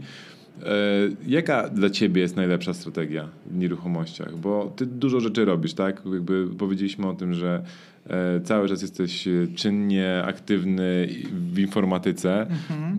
[0.66, 4.36] E, jaka dla ciebie jest najlepsza strategia w nieruchomościach?
[4.36, 6.02] Bo ty dużo rzeczy robisz, tak?
[6.14, 7.62] Jakby powiedzieliśmy o tym, że
[8.06, 11.08] e, cały czas jesteś e, czynnie aktywny
[11.52, 12.40] w informatyce.
[12.40, 12.98] Mhm.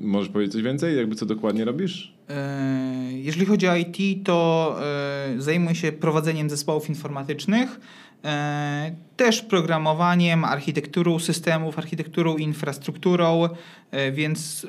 [0.00, 0.96] Możesz powiedzieć coś więcej?
[0.96, 2.16] Jakby co dokładnie robisz?
[3.10, 4.78] Jeżeli chodzi o IT, to
[5.38, 7.80] zajmuję się prowadzeniem zespołów informatycznych,
[9.16, 13.48] też programowaniem, architekturą systemów, architekturą, infrastrukturą,
[14.12, 14.66] więc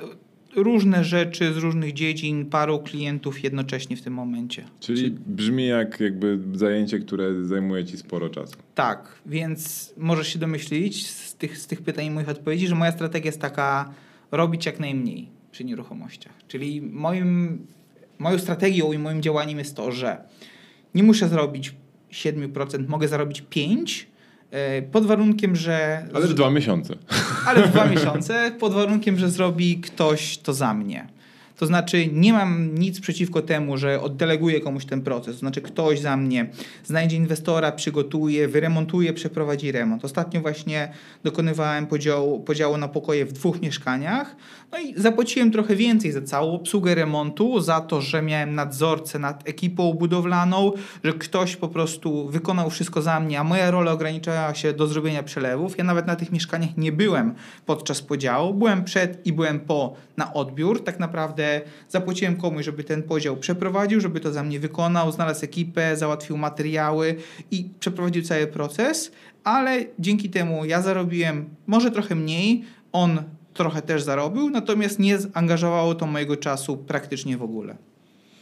[0.58, 4.64] różne rzeczy z różnych dziedzin, paru klientów jednocześnie w tym momencie.
[4.80, 8.56] Czyli brzmi jak jakby zajęcie, które zajmuje ci sporo czasu.
[8.76, 12.92] Tak, więc możesz się domyślić z tych, z tych pytań i moich odpowiedzi, że moja
[12.92, 13.94] strategia jest taka
[14.32, 16.34] robić jak najmniej przy nieruchomościach.
[16.48, 17.60] Czyli moim,
[18.20, 20.24] moją strategią i moim działaniem jest to, że
[20.96, 21.76] nie muszę zrobić
[22.12, 24.17] 7%, mogę zarobić 5%, e,
[24.92, 26.06] pod warunkiem, że...
[26.14, 26.96] Ale w dwa miesiące.
[27.48, 31.08] ale w dwa miesiące, pod warunkiem, że zrobi ktoś to za mnie.
[31.58, 35.36] To znaczy, nie mam nic przeciwko temu, że oddeleguję komuś ten proces.
[35.36, 36.50] To znaczy, ktoś za mnie
[36.86, 40.06] znajdzie inwestora, przygotuje, wyremontuje, przeprowadzi remont.
[40.06, 40.92] Ostatnio właśnie
[41.24, 44.36] dokonywałem podziału, podziału na pokoje w dwóch mieszkaniach.
[44.72, 49.50] No i zapłaciłem trochę więcej za całą obsługę remontu, za to, że miałem nadzorcę nad
[49.50, 50.72] ekipą budowlaną,
[51.04, 55.24] że ktoś po prostu wykonał wszystko za mnie, a moja rola ograniczała się do zrobienia
[55.24, 55.78] przelewów.
[55.78, 58.54] Ja nawet na tych mieszkaniach nie byłem podczas podziału.
[58.54, 60.84] Byłem przed i byłem po na odbiór.
[60.84, 65.98] Tak naprawdę zapłaciłem komuś, żeby ten podział przeprowadził, żeby to za mnie wykonał, znalazł ekipę,
[65.98, 67.16] załatwił materiały
[67.52, 69.12] i przeprowadził cały proces,
[69.44, 73.24] ale dzięki temu ja zarobiłem może trochę mniej, on
[73.58, 77.76] trochę też zarobił, natomiast nie zangażowało to mojego czasu praktycznie w ogóle.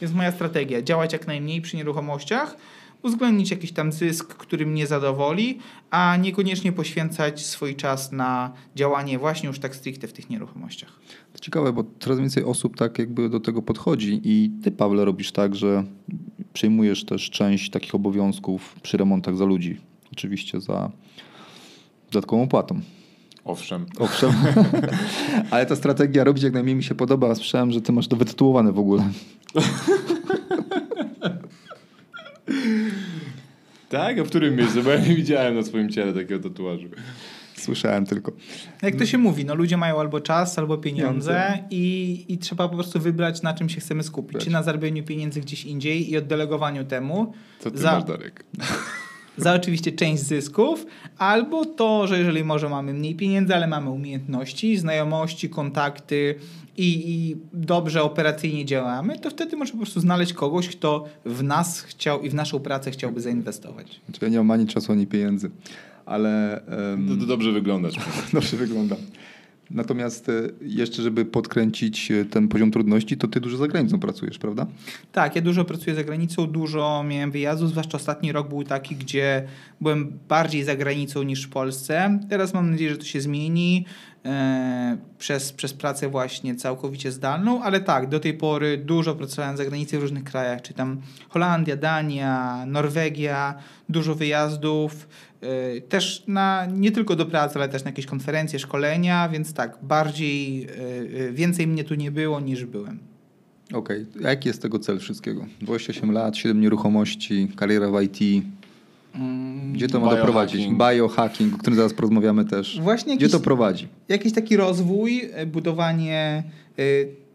[0.00, 2.56] Jest moja strategia, działać jak najmniej przy nieruchomościach,
[3.02, 5.58] uwzględnić jakiś tam zysk, który mnie zadowoli,
[5.90, 10.92] a niekoniecznie poświęcać swój czas na działanie właśnie już tak stricte w tych nieruchomościach.
[11.32, 15.32] To ciekawe, bo coraz więcej osób tak jakby do tego podchodzi i ty, Pawle, robisz
[15.32, 15.84] tak, że
[16.52, 19.80] przejmujesz też część takich obowiązków przy remontach za ludzi.
[20.12, 20.90] Oczywiście za
[22.12, 22.80] dodatkową opłatą.
[23.46, 23.86] Owszem.
[23.98, 24.32] Owszem.
[25.50, 27.34] Ale ta strategia robić jak najmniej mi się podoba.
[27.34, 29.02] Słyszałem, że ty masz to wytytułowane w ogóle.
[33.88, 34.18] Tak?
[34.18, 34.82] A w którym miejscu?
[34.82, 36.88] Bo ja nie widziałem na swoim ciele takiego tatuażu.
[37.56, 38.32] Słyszałem tylko.
[38.82, 42.74] Jak to się mówi, no ludzie mają albo czas, albo pieniądze i, i trzeba po
[42.74, 44.44] prostu wybrać, na czym się chcemy skupić.
[44.44, 47.32] Czy na zarabianiu pieniędzy gdzieś indziej i oddelegowaniu temu.
[47.60, 48.44] Co ty za, masz, Darek?
[49.36, 50.86] za oczywiście część zysków,
[51.18, 56.34] albo to, że jeżeli może mamy mniej pieniędzy, ale mamy umiejętności, znajomości, kontakty
[56.76, 61.80] i, i dobrze operacyjnie działamy, to wtedy może po prostu znaleźć kogoś, kto w nas
[61.80, 64.00] chciał i w naszą pracę chciałby zainwestować.
[64.08, 65.50] Znaczy, ja nie mam ani czasu, ani pieniędzy,
[66.06, 67.94] ale em, To, to dobrze wyglądasz.
[68.32, 68.96] dobrze wygląda.
[69.70, 74.38] Natomiast e, jeszcze, żeby podkręcić e, ten poziom trudności, to ty dużo za granicą pracujesz,
[74.38, 74.66] prawda?
[75.12, 79.46] Tak, ja dużo pracuję za granicą, dużo miałem wyjazdów, zwłaszcza ostatni rok był taki, gdzie
[79.80, 82.18] byłem bardziej za granicą niż w Polsce.
[82.28, 83.84] Teraz mam nadzieję, że to się zmieni
[84.24, 89.64] e, przez, przez pracę właśnie całkowicie zdalną, ale tak, do tej pory dużo pracowałem za
[89.64, 93.54] granicą w różnych krajach, czy tam Holandia, Dania, Norwegia,
[93.88, 95.08] dużo wyjazdów,
[95.88, 100.64] też na, nie tylko do pracy, ale też na jakieś konferencje, szkolenia, więc tak, bardziej,
[100.64, 100.68] e,
[101.28, 102.98] e, więcej mnie tu nie było niż byłem.
[103.72, 105.46] Okej, a jaki jest tego cel wszystkiego?
[105.60, 108.44] 28 lat, 7 nieruchomości, kariera w IT.
[109.14, 110.26] Mm, Gdzie to ma Biohacking.
[110.26, 110.68] doprowadzić?
[110.68, 112.80] Biohacking, o którym zaraz porozmawiamy też.
[112.80, 113.88] Właśnie Gdzie jakiś, to prowadzi?
[114.08, 116.42] jakiś taki rozwój, budowanie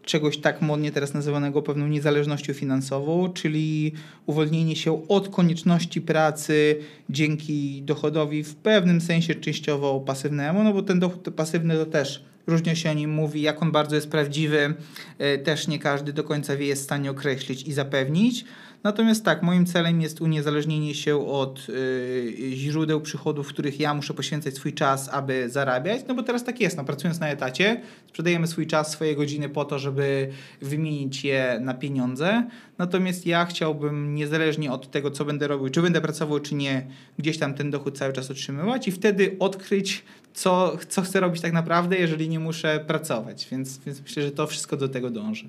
[0.04, 3.92] czegoś tak modnie teraz nazywanego pewną niezależnością finansową, czyli
[4.26, 6.76] uwolnienie się od konieczności pracy
[7.10, 12.76] dzięki dochodowi w pewnym sensie częściowo pasywnemu, no bo ten dochód pasywny to też różnie
[12.76, 14.74] się o nim mówi, jak on bardzo jest prawdziwy,
[15.18, 18.44] e, też nie każdy do końca wie, jest w stanie określić i zapewnić.
[18.84, 24.14] Natomiast tak, moim celem jest uniezależnienie się od y, źródeł przychodów, w których ja muszę
[24.14, 26.00] poświęcać swój czas, aby zarabiać.
[26.08, 29.64] No bo teraz tak jest, no, pracując na etacie, sprzedajemy swój czas, swoje godziny po
[29.64, 30.28] to, żeby
[30.60, 32.46] wymienić je na pieniądze.
[32.78, 36.86] Natomiast ja chciałbym niezależnie od tego, co będę robił, czy będę pracował, czy nie,
[37.18, 41.52] gdzieś tam ten dochód cały czas otrzymywać i wtedy odkryć, co, co chcę robić tak
[41.52, 43.48] naprawdę, jeżeli nie muszę pracować.
[43.50, 45.48] Więc, więc myślę, że to wszystko do tego dąży.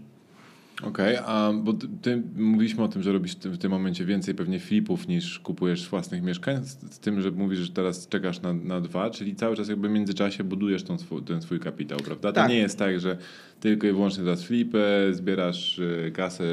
[0.88, 5.08] Okej, a bo ty, mówiliśmy o tym, że robisz w tym momencie więcej pewnie flipów
[5.08, 9.10] niż kupujesz własnych mieszkań, z, z tym, że mówisz, że teraz czekasz na, na dwa,
[9.10, 12.30] czyli cały czas jakby w międzyczasie budujesz tą swój, ten swój kapitał, prawda?
[12.30, 12.50] To Tak.
[12.50, 13.18] nie jest tak, że
[13.60, 16.44] tylko i wyłącznie teraz flipy, zbierasz y, kasę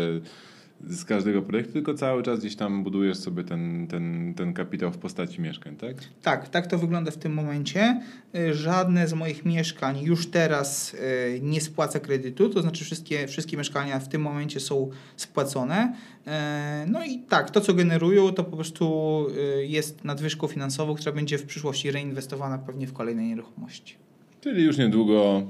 [0.87, 4.99] z każdego projektu, tylko cały czas gdzieś tam budujesz sobie ten, ten, ten kapitał w
[4.99, 5.97] postaci mieszkań, tak?
[6.23, 8.01] Tak, tak to wygląda w tym momencie.
[8.35, 13.57] Y, Żadne z moich mieszkań już teraz y, nie spłaca kredytu, to znaczy wszystkie, wszystkie
[13.57, 15.95] mieszkania w tym momencie są spłacone.
[16.27, 19.27] E, No i tak, to co generują, to po prostu
[19.61, 23.95] y, jest nadwyżką finansową, która będzie w przyszłości reinwestowana pewnie w kolejne nieruchomości.
[24.41, 25.43] Czyli już niedługo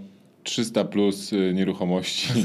[0.43, 2.29] 300 plus y, nieruchomości.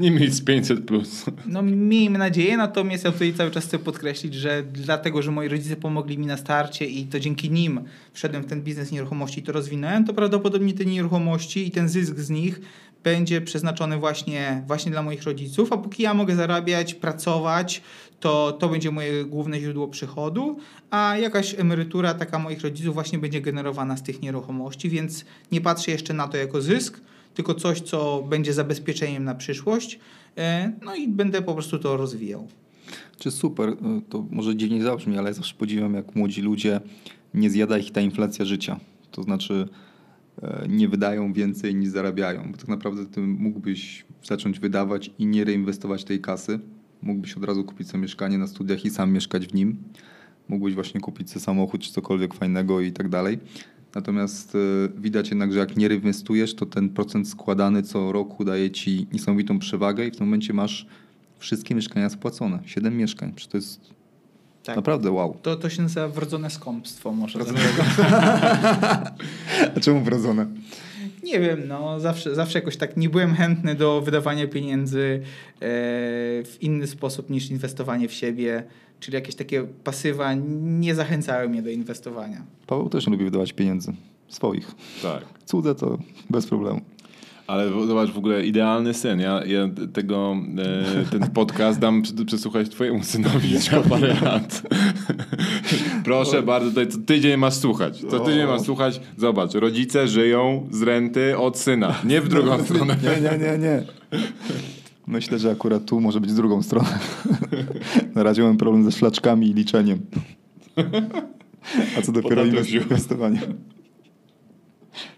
[0.00, 1.24] nie mieć 500 plus.
[1.46, 5.76] No miejmy nadzieję, natomiast ja tutaj cały czas chcę podkreślić, że dlatego, że moi rodzice
[5.76, 7.80] pomogli mi na starcie i to dzięki nim
[8.12, 12.18] wszedłem w ten biznes nieruchomości i to rozwinąłem, to prawdopodobnie te nieruchomości i ten zysk
[12.18, 12.60] z nich
[13.04, 17.82] będzie przeznaczony właśnie, właśnie dla moich rodziców, a póki ja mogę zarabiać, pracować,
[18.20, 20.58] to to będzie moje główne źródło przychodu,
[20.90, 25.90] a jakaś emerytura taka moich rodziców właśnie będzie generowana z tych nieruchomości, więc nie patrzę
[25.90, 27.00] jeszcze na to jako zysk,
[27.34, 29.98] tylko coś, co będzie zabezpieczeniem na przyszłość.
[30.38, 32.48] E, No i będę po prostu to rozwijał.
[33.18, 33.76] Czy super, y,
[34.08, 36.80] to może dziwnie zabrzmi, ale zawsze podziwiam, jak młodzi ludzie
[37.34, 38.80] nie zjada ich ta inflacja życia.
[39.10, 39.68] To znaczy
[40.42, 45.44] e, nie wydają więcej niż zarabiają, bo tak naprawdę ty mógłbyś zacząć wydawać i nie
[45.44, 46.60] reinwestować tej kasy.
[47.02, 49.76] Mógłbyś od razu kupić sobie mieszkanie na studiach i sam mieszkać w nim.
[50.48, 53.38] Mógłbyś właśnie kupić sobie samochód czy cokolwiek fajnego i tak dalej.
[53.94, 54.58] Natomiast e,
[55.00, 59.58] widać jednak, że jak nie reinwestujesz, to ten procent składany co roku daje ci niesamowitą
[59.58, 60.86] przewagę i w tym momencie masz
[61.38, 62.58] wszystkie mieszkania spłacone.
[62.66, 63.32] Siedem mieszkań.
[63.32, 63.80] Przecież to jest
[64.64, 64.76] Tak.
[64.76, 65.36] naprawdę wow.
[65.42, 67.38] To, to się nazywa wrodzone skąpstwo może.
[69.76, 70.46] A czemu wrodzone?
[71.22, 75.58] Nie wiem, no zawsze, zawsze jakoś tak nie byłem chętny do wydawania pieniędzy e,
[76.44, 78.62] w inny sposób niż inwestowanie w siebie,
[79.00, 82.42] czyli jakieś takie pasywa nie zachęcały mnie do inwestowania.
[82.66, 83.92] Paweł też nie lubi wydawać pieniędzy.
[84.28, 84.74] Swoich.
[85.02, 85.24] Tak.
[85.46, 85.98] Cudze to
[86.30, 86.80] bez problemu.
[87.46, 89.20] Ale zobacz, w ogóle idealny syn.
[89.20, 94.62] Ja, ja tego, e, ten podcast dam przesłuchać twojemu synowi za parę lat.
[96.04, 98.04] Proszę bardzo, tutaj co tydzień masz słuchać.
[98.10, 99.00] Co tydzień masz słuchać.
[99.16, 102.96] Zobacz, rodzice żyją z renty od syna, nie w drugą stronę.
[103.02, 103.82] Nie, nie, nie, nie.
[105.10, 106.88] Myślę, że akurat tu może być z drugą stroną.
[108.14, 109.98] Na razie mam problem ze szlaczkami i liczeniem.
[111.98, 113.40] A co dopiero inwestowanie.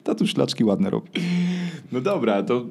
[0.05, 1.11] Tatuś szlaczki ładne robi.
[1.92, 2.66] No dobra, to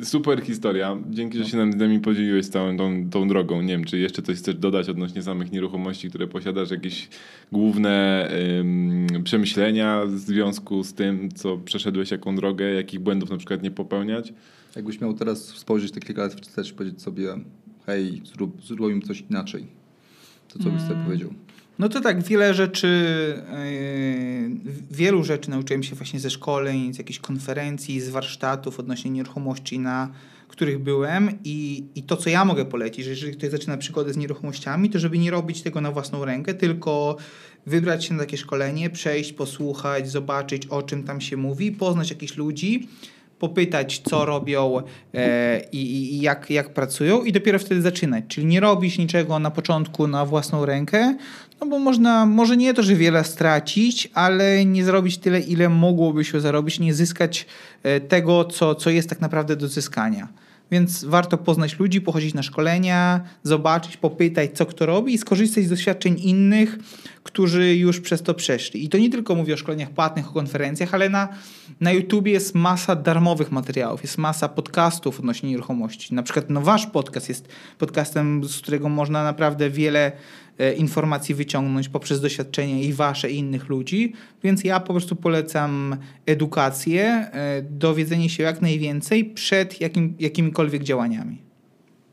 [0.00, 0.96] y, super historia.
[1.10, 3.62] Dzięki, że się nam z nami podzieliłeś całą tą, tą drogą.
[3.62, 7.08] Nie wiem, czy jeszcze coś chcesz dodać odnośnie samych nieruchomości, które posiadasz, jakieś
[7.52, 8.28] główne
[8.60, 13.70] ym, przemyślenia w związku z tym, co przeszedłeś, jaką drogę, jakich błędów na przykład nie
[13.70, 14.32] popełniać?
[14.76, 17.34] Jakbyś miał teraz spojrzeć te kilka lat wstecz, powiedzieć sobie,
[17.86, 19.66] hej, zrób, zrobimy coś inaczej,
[20.48, 21.30] to co byś sobie powiedział?
[21.78, 22.88] No to tak, wiele rzeczy,
[23.64, 29.78] yy, wielu rzeczy nauczyłem się właśnie ze szkoleń, z jakichś konferencji, z warsztatów odnośnie nieruchomości,
[29.78, 30.10] na
[30.48, 34.16] których byłem i, i to, co ja mogę polecić, że jeżeli ktoś zaczyna przygodę z
[34.16, 37.16] nieruchomościami, to żeby nie robić tego na własną rękę, tylko
[37.66, 42.36] wybrać się na takie szkolenie, przejść, posłuchać, zobaczyć, o czym tam się mówi, poznać jakichś
[42.36, 42.88] ludzi,
[43.38, 44.82] popytać, co robią
[45.14, 48.24] e, i, i jak, jak pracują, i dopiero wtedy zaczynać.
[48.28, 51.16] Czyli nie robić niczego na początku na własną rękę,
[51.60, 56.24] no bo można, może nie to, że wiele stracić, ale nie zrobić tyle, ile mogłoby
[56.24, 57.46] się zarobić, nie zyskać
[57.82, 60.28] e, tego, co, co jest tak naprawdę do zyskania.
[60.70, 65.68] Więc warto poznać ludzi, pochodzić na szkolenia, zobaczyć, popytać, co kto robi i skorzystać z
[65.68, 66.78] doświadczeń innych,
[67.22, 68.84] którzy już przez to przeszli.
[68.84, 71.28] I to nie tylko mówię o szkoleniach płatnych, o konferencjach, ale na,
[71.80, 76.14] na YouTubie jest masa darmowych materiałów, jest masa podcastów odnośnie nieruchomości.
[76.14, 80.12] Na przykład no, wasz podcast jest podcastem, z którego można naprawdę wiele
[80.76, 87.04] informacji wyciągnąć poprzez doświadczenie i wasze i innych ludzi, więc ja po prostu polecam edukację,
[87.04, 91.46] e, dowiedzenie się jak najwięcej przed jakim, jakimikolwiek działaniami.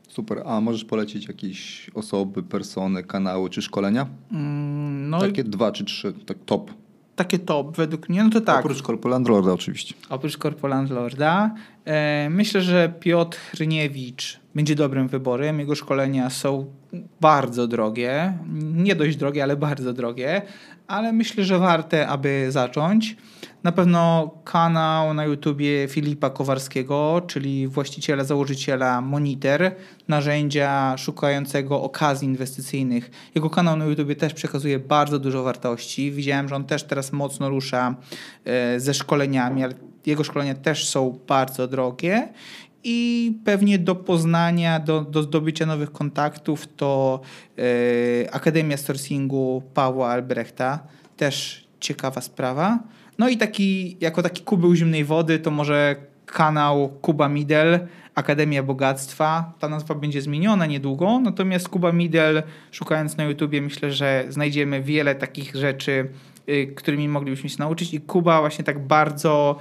[0.08, 0.42] Super.
[0.46, 4.06] A możesz polecić jakieś osoby, persony, kanały czy szkolenia?
[4.32, 6.70] Mm, no Takie dwa czy trzy, tak top.
[7.16, 8.60] Takie top według mnie, no to tak.
[8.60, 9.94] Oprócz Corpo Landlorda oczywiście.
[10.08, 11.54] Oprócz Corpo Landlorda.
[11.84, 15.58] E, myślę, że Piotr Hryniewicz będzie dobrym wyborem.
[15.58, 16.66] Jego szkolenia są
[17.20, 18.38] bardzo drogie.
[18.74, 20.42] Nie dość drogie, ale bardzo drogie.
[20.86, 23.16] Ale myślę, że warte, aby zacząć.
[23.62, 29.70] Na pewno kanał na YouTubie Filipa Kowarskiego, czyli właściciela, założyciela Monitor,
[30.08, 33.10] narzędzia szukającego okazji inwestycyjnych.
[33.34, 36.12] Jego kanał na YouTubie też przekazuje bardzo dużo wartości.
[36.12, 37.94] Widziałem, że on też teraz mocno rusza
[38.44, 39.74] e, ze szkoleniami, ale
[40.06, 42.28] jego szkolenia też są bardzo drogie
[42.84, 47.20] i pewnie do poznania, do, do zdobycia nowych kontaktów to
[47.56, 47.64] yy,
[48.32, 50.78] Akademia Sourcingu Pawła Albrechta,
[51.16, 52.78] też ciekawa sprawa.
[53.18, 57.80] No i taki, jako taki kubeł zimnej wody to może kanał Kuba Midel,
[58.14, 59.52] Akademia Bogactwa.
[59.58, 65.14] Ta nazwa będzie zmieniona niedługo, natomiast Kuba Midel, szukając na YouTubie, myślę, że znajdziemy wiele
[65.14, 66.08] takich rzeczy,
[66.46, 69.58] yy, którymi moglibyśmy się nauczyć i Kuba właśnie tak bardzo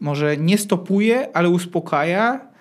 [0.00, 2.51] może nie stopuje, ale uspokaja, e,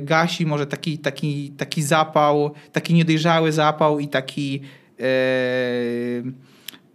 [0.00, 4.60] gasi może taki, taki, taki zapał, taki niedojrzały zapał i taki
[5.00, 5.04] e,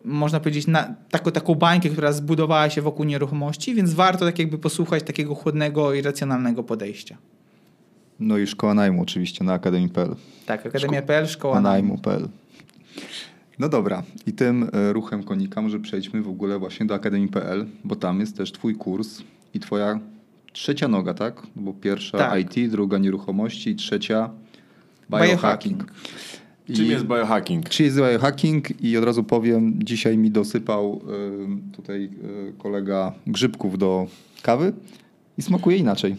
[0.05, 4.57] można powiedzieć, na, taką, taką bańkę, która zbudowała się wokół nieruchomości, więc warto tak jakby
[4.57, 7.17] posłuchać takiego chłodnego i racjonalnego podejścia.
[8.19, 10.15] No i szkoła najmu oczywiście na akademii.pl.
[10.45, 12.27] Tak, akademia.pl, szkoła najmu.pl.
[13.59, 17.95] No dobra, i tym e, ruchem konika może przejdźmy w ogóle właśnie do akademii.pl, bo
[17.95, 19.21] tam jest też twój kurs
[19.53, 19.99] i twoja
[20.59, 21.41] trzecia noga, tak?
[21.55, 22.41] Bo pierwsza tak.
[22.41, 24.29] IT, druga nieruchomości, trzecia
[25.09, 25.41] biohacking.
[25.41, 25.91] biohacking.
[26.69, 27.69] I czym jest biohacking?
[27.69, 28.83] Czym jest biohacking?
[28.83, 31.01] I od razu powiem, dzisiaj mi dosypał
[31.71, 32.09] y, tutaj
[32.49, 34.07] y, kolega grzybków do
[34.41, 34.73] kawy
[35.37, 36.15] i smakuje inaczej.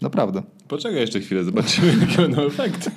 [0.00, 0.42] Naprawdę.
[0.68, 2.90] Poczekaj jeszcze chwilę, zobaczymy jakie będą efekty.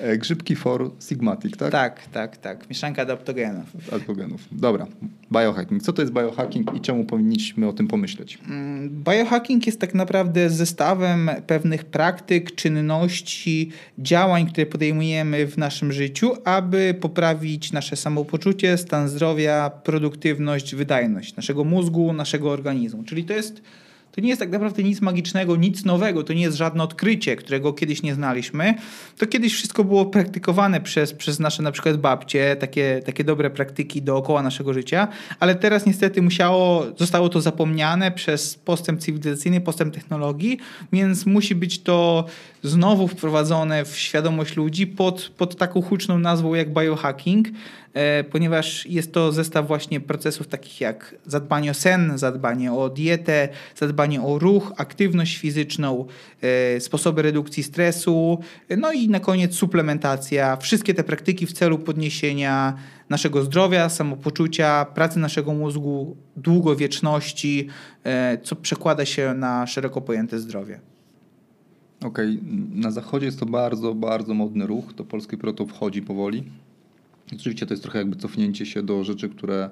[0.00, 1.72] E, grzybki for Sigmatic, tak?
[1.72, 2.68] Tak, tak, tak.
[2.70, 3.64] Mieszanka adaptogenów.
[3.88, 4.40] Adaptogenów.
[4.52, 4.86] Dobra.
[5.32, 5.82] Biohacking.
[5.82, 8.38] Co to jest biohacking i czemu powinniśmy o tym pomyśleć?
[8.48, 16.32] Mm, biohacking jest tak naprawdę zestawem pewnych praktyk, czynności, działań, które podejmujemy w naszym życiu,
[16.44, 23.02] aby poprawić nasze samopoczucie, stan zdrowia, produktywność, wydajność naszego mózgu, naszego organizmu.
[23.02, 23.62] Czyli to jest
[24.20, 27.72] to nie jest tak naprawdę nic magicznego, nic nowego, to nie jest żadne odkrycie, którego
[27.72, 28.74] kiedyś nie znaliśmy.
[29.18, 34.02] To kiedyś wszystko było praktykowane przez, przez nasze na przykład babcie, takie, takie dobre praktyki
[34.02, 35.08] dookoła naszego życia,
[35.40, 40.58] ale teraz niestety musiało, zostało to zapomniane przez postęp cywilizacyjny, postęp technologii,
[40.92, 42.24] więc musi być to
[42.62, 47.48] znowu wprowadzone w świadomość ludzi pod, pod taką huczną nazwą jak biohacking.
[47.94, 53.48] E, ponieważ jest to zestaw właśnie procesów takich jak zadbanie o sen, zadbanie o dietę,
[53.76, 56.06] zadbanie o ruch, aktywność fizyczną,
[56.42, 58.38] e, sposoby redukcji stresu,
[58.78, 60.56] no i na koniec suplementacja.
[60.56, 62.74] Wszystkie te praktyki w celu podniesienia
[63.08, 67.68] naszego zdrowia, samopoczucia, pracy naszego mózgu, długowieczności,
[68.04, 70.80] e, co przekłada się na szeroko pojęte zdrowie.
[72.04, 72.80] Okej, okay.
[72.80, 74.94] na zachodzie jest to bardzo, bardzo modny ruch.
[74.94, 76.44] Do polskiej proto wchodzi powoli.
[77.32, 79.70] Oczywiście to jest trochę jakby cofnięcie się do rzeczy, które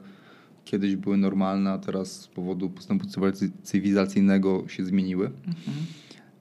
[0.64, 5.30] kiedyś były normalne, a teraz z powodu postępu cywilizacy- cywilizacyjnego się zmieniły.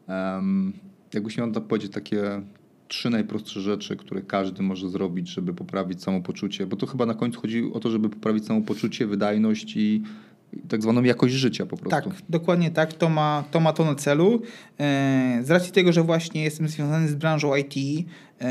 [0.07, 0.74] Um,
[1.13, 2.41] jakbyś miał tak powiedzieć takie
[2.88, 7.41] trzy najprostsze rzeczy, które każdy może zrobić, żeby poprawić samopoczucie, bo to chyba na końcu
[7.41, 10.03] chodzi o to, żeby poprawić samopoczucie, wydajność i
[10.70, 12.10] tak zwaną jakość życia po prostu.
[12.10, 12.93] Tak, dokładnie tak.
[12.93, 14.41] To ma to, ma to na celu.
[14.80, 18.08] E, Z racji tego, że właśnie jestem związany z branżą IT,
[18.41, 18.45] e,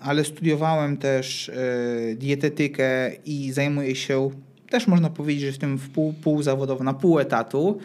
[0.00, 4.30] ale studiowałem też e, dietetykę i zajmuję się,
[4.70, 7.78] też można powiedzieć, że tym w pół, pół zawodowo, na pół etatu,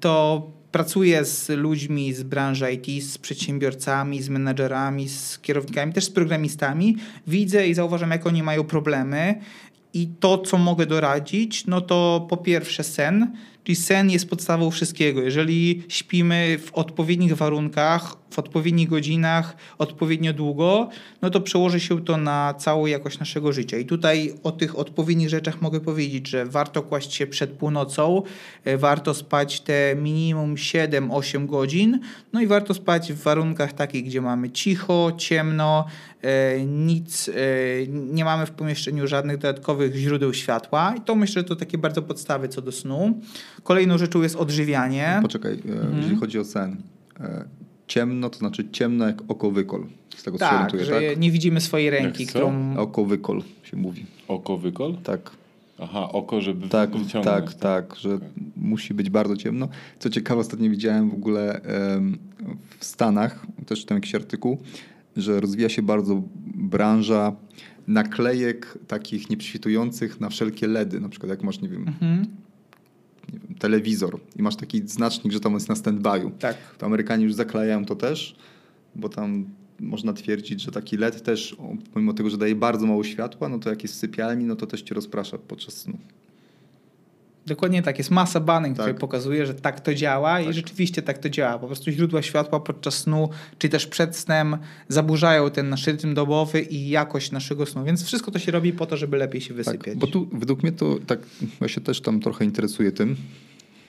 [0.00, 6.10] to pracuję z ludźmi z branży IT, z przedsiębiorcami, z menedżerami, z kierownikami, też z
[6.10, 6.96] programistami.
[7.26, 9.34] Widzę i zauważam, jak oni mają problemy.
[9.94, 13.32] I to, co mogę doradzić, no to po pierwsze sen,
[13.64, 15.22] czyli sen jest podstawą wszystkiego.
[15.22, 20.88] Jeżeli śpimy w odpowiednich warunkach, w odpowiednich godzinach, odpowiednio długo,
[21.22, 23.78] no to przełoży się to na całą jakość naszego życia.
[23.78, 28.22] I tutaj o tych odpowiednich rzeczach mogę powiedzieć, że warto kłaść się przed północą,
[28.64, 32.00] e, warto spać te minimum 7-8 godzin,
[32.32, 35.84] no i warto spać w warunkach takich, gdzie mamy cicho, ciemno,
[36.22, 37.32] e, nic, e,
[37.88, 42.02] nie mamy w pomieszczeniu żadnych dodatkowych źródeł światła i to myślę, że to takie bardzo
[42.02, 43.20] podstawy co do snu.
[43.62, 45.18] Kolejną rzeczą jest odżywianie.
[45.22, 45.96] Poczekaj, Mhm.
[45.96, 46.76] jeżeli chodzi o sen.
[47.92, 49.86] Ciemno to znaczy ciemno jak oko wykol.
[50.16, 51.18] Z tego co Tak, orientuję, że tak?
[51.20, 52.76] nie widzimy swojej ręki, którą...
[52.76, 54.06] Oko wykol się mówi.
[54.28, 54.96] Oko wykol?
[55.04, 55.30] Tak.
[55.78, 57.24] Aha, oko, żeby Tak, wyciągnąć.
[57.24, 58.28] tak, tak, że Okej.
[58.56, 59.68] musi być bardzo ciemno.
[59.98, 62.18] Co ciekawe, ostatnio widziałem w ogóle em,
[62.78, 64.58] w Stanach, też czytałem jakiś artykuł,
[65.16, 66.22] że rozwija się bardzo
[66.54, 67.32] branża
[67.88, 71.00] naklejek takich nieprzyświtujących na wszelkie LEDy.
[71.00, 72.26] Na przykład jak masz, nie wiem, Mhm,
[73.32, 76.30] nie wiem telewizor i masz taki znacznik, że tam jest na stand-by'u.
[76.38, 76.56] tak.
[76.78, 78.36] To Amerykanie już zaklejają to też,
[78.94, 79.46] bo tam
[79.80, 81.56] można twierdzić, że taki LED też,
[81.92, 84.66] pomimo tego, że daje bardzo mało światła, no to jak jest w sypialni, no to
[84.66, 85.98] też cię rozprasza podczas snu.
[87.46, 87.98] Dokładnie tak.
[87.98, 88.98] Jest masa badań, które Tak.
[88.98, 90.54] pokazuje, że tak to działa i Tak.
[90.54, 91.58] rzeczywiście tak to działa.
[91.58, 93.28] Po prostu źródła światła podczas snu,
[93.58, 94.56] czy też przed snem
[94.88, 97.84] zaburzają ten nasz rytm dobowy i jakość naszego snu.
[97.84, 99.84] Więc wszystko to się robi po to, żeby lepiej się wysypiać.
[99.84, 101.18] Tak, bo tu według mnie to tak,
[101.60, 103.16] ja się też tam trochę interesuję tym.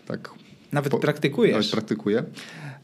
[0.07, 0.29] Tak,
[0.71, 1.53] Nawet po- praktykujesz.
[1.55, 2.23] Nawet praktykuję.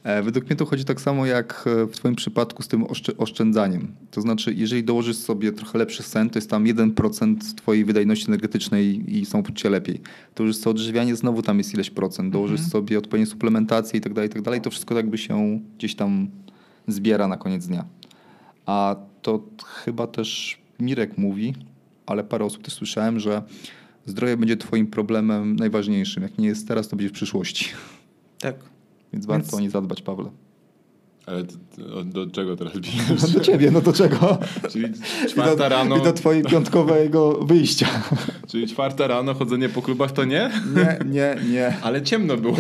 [0.04, 3.14] E, według mnie to chodzi tak samo jak e, w Twoim przypadku z tym oszczę-
[3.18, 3.95] oszczędzaniem.
[4.12, 9.16] To znaczy, jeżeli dołożysz sobie trochę lepszy sen, to jest tam 1% Twojej wydajności energetycznej
[9.20, 10.02] i samopoczucia lepiej.
[10.36, 12.34] Dołożysz sobie odżywianie, znowu tam jest ileś procent.
[12.34, 12.72] Dołożysz Mhm.
[12.72, 14.62] sobie odpowiednie suplementacje i tak dalej, i tak dalej.
[14.62, 16.28] To wszystko jakby się gdzieś tam
[16.88, 17.86] zbiera na koniec dnia.
[18.66, 21.54] A to chyba też Mirek mówi,
[22.06, 23.41] ale parę osób też słyszałem, że
[24.06, 26.24] zdrowie będzie Twoim problemem najważniejszym.
[26.24, 27.70] Jak nie jest teraz, to będzie w przyszłości.
[28.39, 28.56] Tak.
[29.14, 30.32] Więc warto o nie zadbać, Pawle.
[31.30, 31.53] Ale do,
[32.03, 33.32] do, do czego teraz No bijesz?
[33.34, 34.38] do ciebie, no do czego?
[34.71, 34.86] Czyli
[35.25, 37.88] I czwarta do, rano, I do twojej piątkowego wyjścia.
[38.51, 40.51] czyli czwarta rano, chodzenie po klubach to nie?
[40.75, 41.73] Nie, nie, nie.
[41.84, 42.55] Ale ciemno było.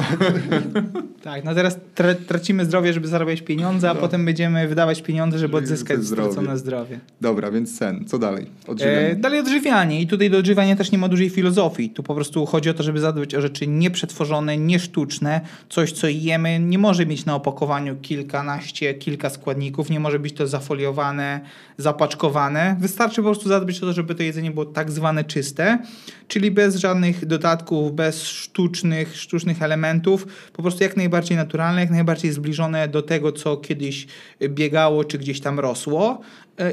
[1.23, 5.51] Tak, no teraz tra- tracimy zdrowie, żeby zarabiać pieniądze, a potem będziemy wydawać pieniądze, żeby
[5.51, 6.31] Żeby odzyskać zdrowie.
[6.31, 6.99] stracone zdrowie.
[7.21, 8.05] Dobra, więc sen.
[8.07, 8.45] Co dalej?
[8.67, 9.15] E, Odżywianie.
[9.15, 11.89] dalej odżywianie i tutaj do odżywiania też nie ma dużej filozofii.
[11.89, 15.41] Tu po prostu chodzi o to, żeby zadbać o rzeczy nieprzetworzone, niesztuczne.
[15.69, 18.58] Coś, co jemy, nie może mieć na opakowaniu kilkanaście,
[18.99, 21.41] kilka składników, nie może być to zafoliowane,
[21.77, 22.75] zapaczkowane.
[22.79, 25.79] Wystarczy po prostu zadbać o to, żeby to jedzenie było tak zwane czyste,
[26.27, 32.31] czyli bez żadnych dodatków, bez sztucznych, sztucznych elementów, po prostu jak najbardziej naturalne, jak najbardziej
[32.31, 34.07] zbliżone do tego, co kiedyś
[34.49, 36.21] biegało czy gdzieś tam rosło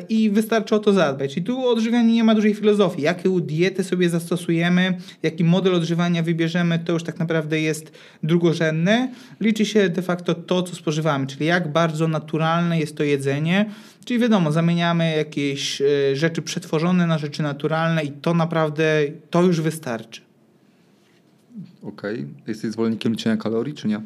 [0.08, 1.36] i wystarczy o to zadbać.
[1.36, 3.02] I tu o odżywianiu nie ma dużej filozofii.
[3.02, 9.08] Jaką dietę sobie zastosujemy, jaki model odżywania wybierzemy, to już tak naprawdę jest drugorzędne.
[9.40, 13.70] Liczy się de facto to, co spożywamy, czyli jak bardzo naturalne jest to jedzenie.
[14.04, 19.60] Czyli wiadomo, zamieniamy jakieś e, rzeczy przetworzone na rzeczy naturalne i to naprawdę, to już
[19.60, 20.20] wystarczy.
[21.82, 22.26] Okej.
[22.46, 23.96] Jesteś zwolennikiem liczenia kalorii, czy nie?
[23.96, 24.02] E,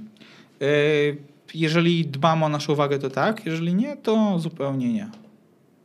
[1.55, 3.47] Jeżeli dbamy o naszą wagę, to tak.
[3.47, 5.20] Jeżeli nie, to zupełnie nie.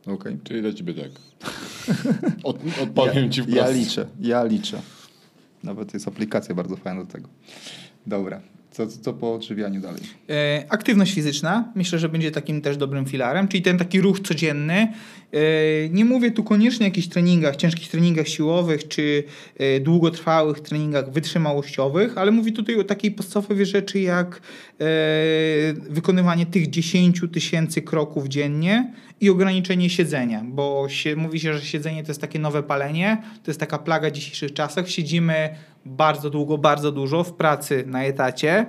[0.06, 0.38] Okej.
[0.44, 1.10] Czyli dla ciebie tak.
[2.44, 3.56] Od, odpowiem ci wprost.
[3.56, 4.80] Ja liczę, ja liczę.
[5.64, 7.28] Nawet jest aplikacja bardzo fajna do tego.
[8.06, 8.40] Dobra.
[8.70, 10.00] Co, co po odżywianiu dalej?
[10.30, 14.92] E, Aktywność fizyczna myślę, że będzie takim też dobrym filarem, czyli ten taki ruch codzienny.
[15.36, 19.24] E, Nie mówię tu koniecznie o jakichś treningach, ciężkich treningach siłowych czy
[19.56, 24.84] e, długotrwałych treningach wytrzymałościowych, ale mówię tutaj o takiej podstawowej rzeczy jak e,
[25.90, 32.02] wykonywanie tych 10 tysięcy kroków dziennie i ograniczenie siedzenia, bo się, mówi się, że siedzenie
[32.02, 34.88] to jest takie nowe palenie, to jest taka plaga w dzisiejszych czasach.
[34.88, 35.50] Siedzimy
[35.86, 38.66] bardzo długo, bardzo dużo w pracy na etacie,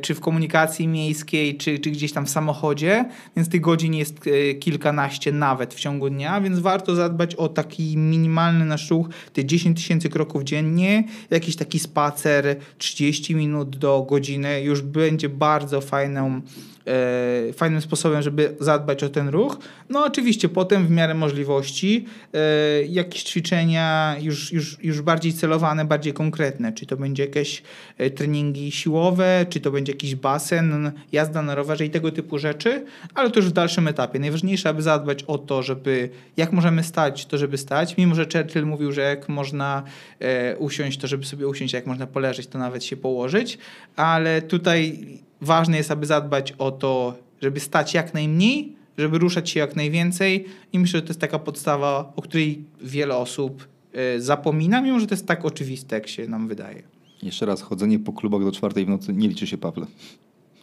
[0.00, 3.04] czy w komunikacji miejskiej, czy, czy gdzieś tam w samochodzie,
[3.36, 4.20] więc tych godzin jest
[4.60, 9.76] kilkanaście nawet w ciągu dnia, więc warto zadbać o taki minimalny nasz ruch, te 10
[9.76, 16.40] tysięcy kroków dziennie, jakiś taki spacer 30 minut do godziny już będzie bardzo fajną
[16.86, 19.58] e, fajnym sposobem, żeby zadbać o ten ruch.
[19.88, 22.38] No oczywiście potem w miarę możliwości e,
[22.82, 27.62] jakieś ćwiczenia już, już, już bardziej celowane, bardziej konkretne, czy to będzie jakieś
[27.98, 32.84] e, treningi siłowe, czy to będzie jakiś basen, jazda na rowerze i tego typu rzeczy,
[33.14, 34.18] ale to już w dalszym etapie.
[34.18, 38.66] Najważniejsze, aby zadbać o to, żeby jak możemy stać, to żeby stać, mimo że Churchill
[38.66, 39.82] mówił, że jak można
[40.20, 43.58] e, usiąść, to żeby sobie usiąść, jak można poleżeć, to nawet się położyć,
[43.96, 45.06] ale tutaj
[45.42, 50.44] ważne jest, aby zadbać o to, żeby stać jak najmniej, żeby ruszać się jak najwięcej
[50.72, 55.06] i myślę, że to jest taka podstawa, o której wiele osób e, zapomina, mimo że
[55.06, 56.82] to jest tak oczywiste, jak się nam wydaje.
[57.22, 59.86] Jeszcze raz, chodzenie po klubach do czwartej w nocy nie liczy się, Pawle.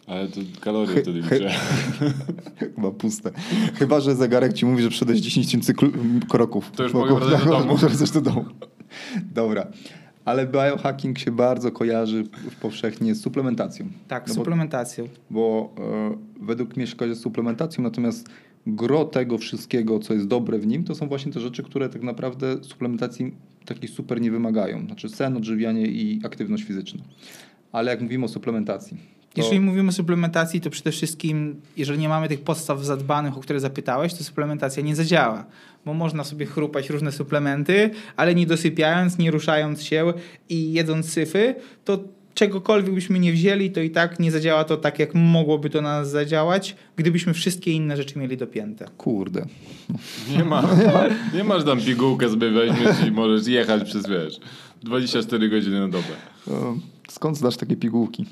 [0.06, 1.50] Ale to kalorie wtedy liczę.
[2.74, 3.30] Chyba puste.
[3.74, 5.74] Chyba, że zegarek ci mówi, że przeszedłeś 10 tysięcy
[6.28, 6.70] kroków.
[6.76, 7.66] To już mogę wracać do domu.
[7.72, 8.44] Może wracać do domu.
[9.34, 9.66] Dobra.
[10.30, 12.24] Ale biohacking się bardzo kojarzy
[12.62, 13.86] powszechnie z suplementacją.
[14.08, 15.08] Tak, No bo- suplementacją.
[15.30, 15.74] Bo
[16.40, 18.28] e, według mnie się kojarzy z suplementacją, natomiast
[18.66, 22.02] gro tego wszystkiego, co jest dobre w nim, to są właśnie te rzeczy, które tak
[22.02, 24.86] naprawdę suplementacji takiej super nie wymagają.
[24.86, 27.02] Znaczy sen, odżywianie i aktywność fizyczna.
[27.72, 28.96] Ale jak mówimy o suplementacji,
[29.34, 33.40] to Jeżeli mówimy o suplementacji, to przede wszystkim, jeżeli nie mamy tych podstaw zadbanych, o
[33.40, 35.44] które zapytałeś, to suplementacja nie zadziała.
[35.86, 40.12] Bo można sobie chrupać różne suplementy, ale nie dosypiając, nie ruszając się
[40.48, 41.54] i jedząc syfy,
[41.84, 41.98] to
[42.34, 46.00] czegokolwiek byśmy nie wzięli, to i tak nie zadziała to tak, jak mogłoby to na
[46.00, 48.86] nas zadziałać, gdybyśmy wszystkie inne rzeczy mieli dopięte.
[48.98, 49.46] kurde.
[50.30, 50.62] Nie ma.
[51.34, 54.40] Nie masz tam pigułkę sobie weźmiesz i możesz jechać przez, wiesz,
[54.82, 56.14] 24 godziny na dobę.
[57.08, 58.26] Skąd znasz takie pigułki?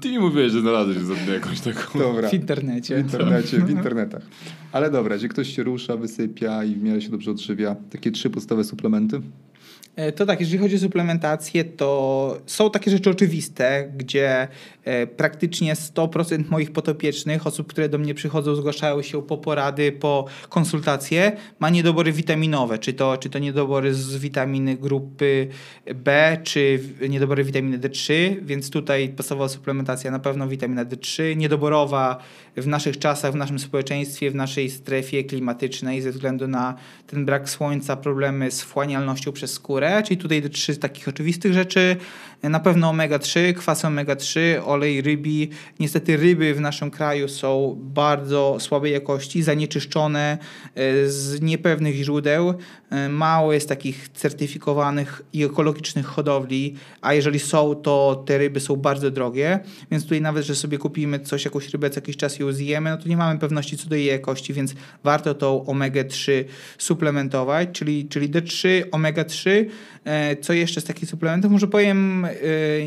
[0.00, 1.98] Ty mi mówiłeś, że znalazłeś ostatnio jakąś taką.
[1.98, 2.28] Dobra.
[2.28, 2.96] W internecie.
[2.96, 4.22] W internecie, w internetach.
[4.72, 7.76] Ale dobra, gdzie ktoś się rusza, wysypia i w miarę się dobrze odżywia.
[7.90, 9.20] Takie trzy podstawowe suplementy.
[9.96, 14.48] E, To tak, jeżeli chodzi o suplementację, to są takie rzeczy oczywiste, gdzie
[14.84, 20.24] e, praktycznie 100% moich potopiecznych, osób, które do mnie przychodzą, zgłaszają się po porady, po
[20.48, 25.48] konsultacje, ma niedobory witaminowe, czy to, czy to niedobory z witaminy grupy
[25.94, 32.18] B, czy niedobory witaminy D3, więc tutaj podstawowa suplementacja na pewno witamina D3, niedoborowa
[32.56, 36.74] w naszych czasach, w naszym społeczeństwie, w naszej strefie klimatycznej ze względu na
[37.06, 41.96] ten brak słońca, problemy z wchłanialnością przez skórę, czyli tutaj te trzy takich oczywistych rzeczy.
[42.42, 45.50] Na pewno omega-3, kwas omega-3, olej rybi.
[45.80, 50.38] Niestety ryby w naszym kraju są bardzo słabej jakości, zanieczyszczone
[50.74, 52.54] e, z niepewnych źródeł.
[52.90, 58.76] E, Mało jest takich certyfikowanych i ekologicznych hodowli, a jeżeli są, to te ryby są
[58.76, 59.60] bardzo drogie,
[59.90, 62.96] więc tutaj nawet, że sobie kupimy coś, jakąś rybę, co jakiś czas ją zjemy, no
[62.96, 64.74] to nie mamy pewności co do jej jakości, więc
[65.04, 66.44] warto tą omega-3
[66.78, 69.66] suplementować, czyli, czyli D3, omega-3.
[70.04, 71.52] E, Co jeszcze z takich suplementów?
[71.52, 72.30] Może powiem e,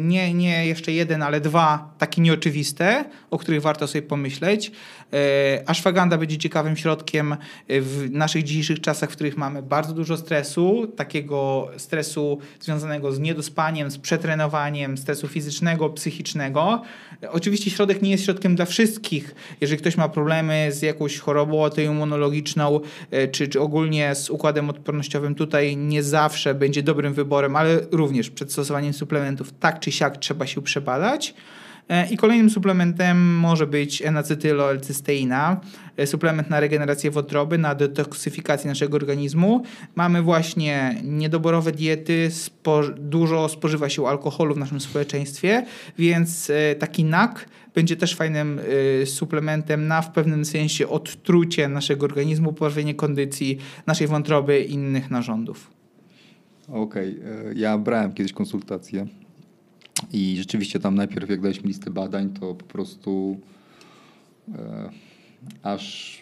[0.01, 4.71] nie, nie jeszcze jeden, ale dwa takie nieoczywiste, o których warto sobie pomyśleć.
[5.13, 7.37] E, Ashwagandha będzie ciekawym środkiem e,
[7.81, 13.91] w naszych dzisiejszych czasach, w których mamy bardzo dużo stresu, takiego stresu związanego z niedospaniem,
[13.91, 16.81] z przetrenowaniem, stresu fizycznego, psychicznego.
[17.23, 19.35] E, Oczywiście środek nie jest środkiem dla wszystkich.
[19.61, 22.79] Jeżeli ktoś ma problemy z jakąś chorobą autoimmunologiczną,
[23.31, 28.51] czy, czy ogólnie z układem odpornościowym, tutaj nie zawsze będzie dobrym wyborem, ale również przed
[28.51, 31.33] stosowaniem suplementów tak czy siak trzeba się przebadać.
[31.89, 35.61] E, I kolejnym suplementem może być enacetyloelcysteina,
[35.97, 39.63] e, suplement na regenerację wątroby, na detoksyfikację naszego organizmu.
[39.95, 45.65] Mamy właśnie niedoborowe diety, spo, dużo spożywa się alkoholu w naszym społeczeństwie,
[45.97, 48.59] więc e, taki NAK będzie też fajnym
[49.05, 53.57] suplementem na w pewnym sensie odtrucie naszego organizmu, poprawienie kondycji
[53.87, 55.77] naszej wątroby i innych narządów.
[56.67, 57.19] Okej,
[57.49, 59.07] e, ja brałem kiedyś konsultację
[60.13, 63.37] i rzeczywiście tam najpierw jak dałeś mi listę badań, to po prostu
[64.55, 64.89] e,
[65.63, 66.17] aż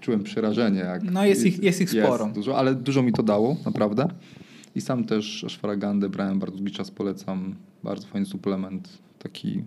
[0.00, 0.80] czułem przerażenie.
[0.80, 2.26] Jak No, jest ich- jest ich sporo.
[2.26, 4.08] Dużo, ale dużo mi to dało, naprawdę.
[4.74, 7.54] I sam też ashwaragandę brałem bardzo długi czas, polecam.
[7.84, 9.62] Bardzo fajny suplement, taki...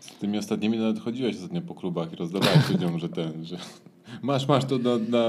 [0.00, 3.56] Z tymi ostatnimi nawet chodziłeś ostatnio po klubach i rozdawałeś ludziom, że ten, że
[4.22, 4.90] masz, masz to na...
[4.98, 5.24] na...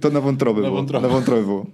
[0.00, 0.82] To na wątrobę Na było.
[0.82, 1.66] Na wątrobę było.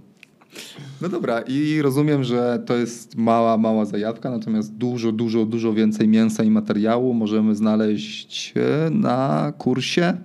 [1.01, 6.09] No dobra, i rozumiem, że to jest mała, mała zajawka, natomiast dużo, dużo, dużo więcej
[6.09, 10.17] mięsa i materiału możemy znaleźć e, na kursie.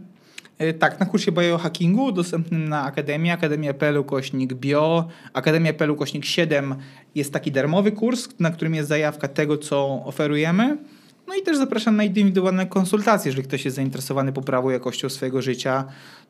[0.58, 6.76] E, Tak, na kursie biohackingu dostępnym na Akademii, akademia.pl kośnik bio, akademia.pl kośnik 7
[7.16, 10.78] jest taki darmowy kurs, na którym jest zajawka tego, co oferujemy.
[11.28, 13.30] No i też zapraszam na indywidualne konsultacje.
[13.30, 15.86] Jeżeli ktoś jest zainteresowany poprawą jakością swojego życia,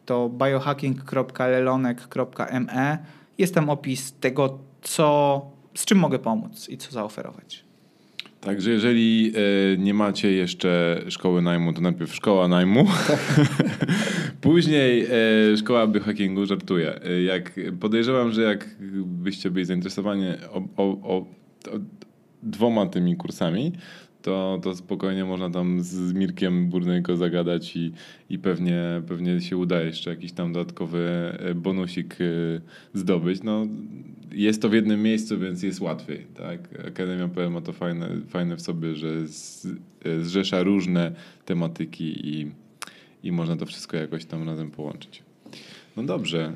[0.06, 2.98] to biohacking.lelonek.me
[3.38, 5.42] jest tam opis tego, co,
[5.76, 7.66] z czym mogę pomóc i co zaoferować.
[8.42, 12.86] Także jeżeli e, nie macie jeszcze szkoły najmu, to najpierw szkoła najmu.
[14.42, 15.06] Później
[15.54, 17.04] e, szkoła biohackingu, żartuję.
[17.04, 18.76] E, jak, podejrzewam, że jak
[19.06, 21.26] byście byli zainteresowani o, o, o,
[22.44, 23.72] dwoma tymi kursami,
[24.26, 27.92] to, to spokojnie można tam z Mirkiem Burnejko zagadać i,
[28.30, 31.10] i pewnie, pewnie się uda jeszcze jakiś tam dodatkowy
[31.56, 32.18] bonusik
[32.94, 33.44] zdobyć.
[33.44, 33.68] No,
[34.32, 36.26] jest to w jednym miejscu, więc jest łatwiej.
[36.38, 36.88] Tak?
[36.88, 39.68] Akademia PL ma to fajne, fajne w sobie, że z,
[40.22, 41.12] zrzesza różne
[41.46, 42.52] tematyki i,
[43.24, 45.24] i można to wszystko jakoś tam razem połączyć.
[45.98, 46.54] No dobrze,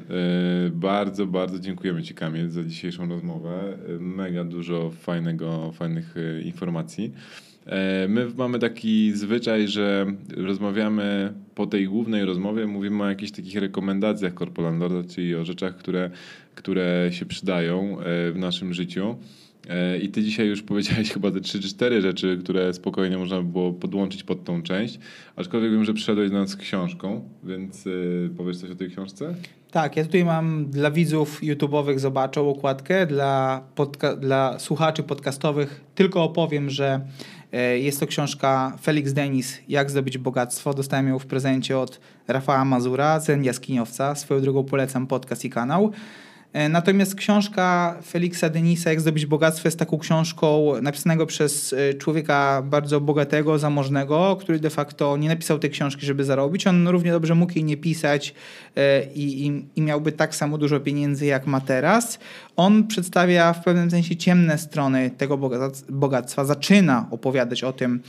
[0.71, 3.77] bardzo, bardzo dziękujemy Ci Kamil za dzisiejszą rozmowę.
[3.99, 7.11] Mega dużo fajnego, fajnych informacji.
[8.07, 10.05] My mamy taki zwyczaj, że
[10.37, 16.11] rozmawiamy po tej głównej rozmowie, mówimy o jakichś takich rekomendacjach Corpolandorda, czyli o rzeczach, które
[16.59, 19.15] które się przydają e, w naszym życiu.
[19.69, 23.37] E, I ty dzisiaj już powiedziałeś chyba te 3 czy 4 rzeczy, które spokojnie można
[23.41, 24.99] by było podłączyć pod tą część.
[25.35, 27.89] Aczkolwiek wiem, że przyszedłeś do nas z książką, więc e,
[28.37, 29.35] powiesz coś o tej książce?
[29.71, 36.23] Tak, ja tutaj mam dla widzów YouTube'owych zobaczą okładkę, dla, podca- dla słuchaczy podcastowych tylko
[36.23, 37.01] opowiem, że
[37.79, 40.73] jest to książka Felix Denis, Jak zdobyć bogactwo.
[40.73, 44.15] Dostałem ją w prezencie od Rafała Mazura, Zen Jaskiniowca.
[44.15, 45.91] Swoją drogą polecam podcast i kanał.
[46.53, 52.61] E, natomiast książka Feliksa Denisa, Jak zdobyć bogactwo, jest taką książką napisanego przez e, człowieka
[52.65, 56.67] bardzo bogatego, zamożnego, który de facto nie napisał tej książki, żeby zarobić.
[56.67, 58.33] On równie dobrze mógł jej nie pisać
[58.75, 62.19] e, i, i, i miałby tak samo dużo pieniędzy, jak ma teraz.
[62.59, 65.37] On przedstawia w pewnym sensie ciemne strony tego
[65.89, 66.45] bogactwa.
[66.45, 68.01] Zaczyna opowiadać o tym,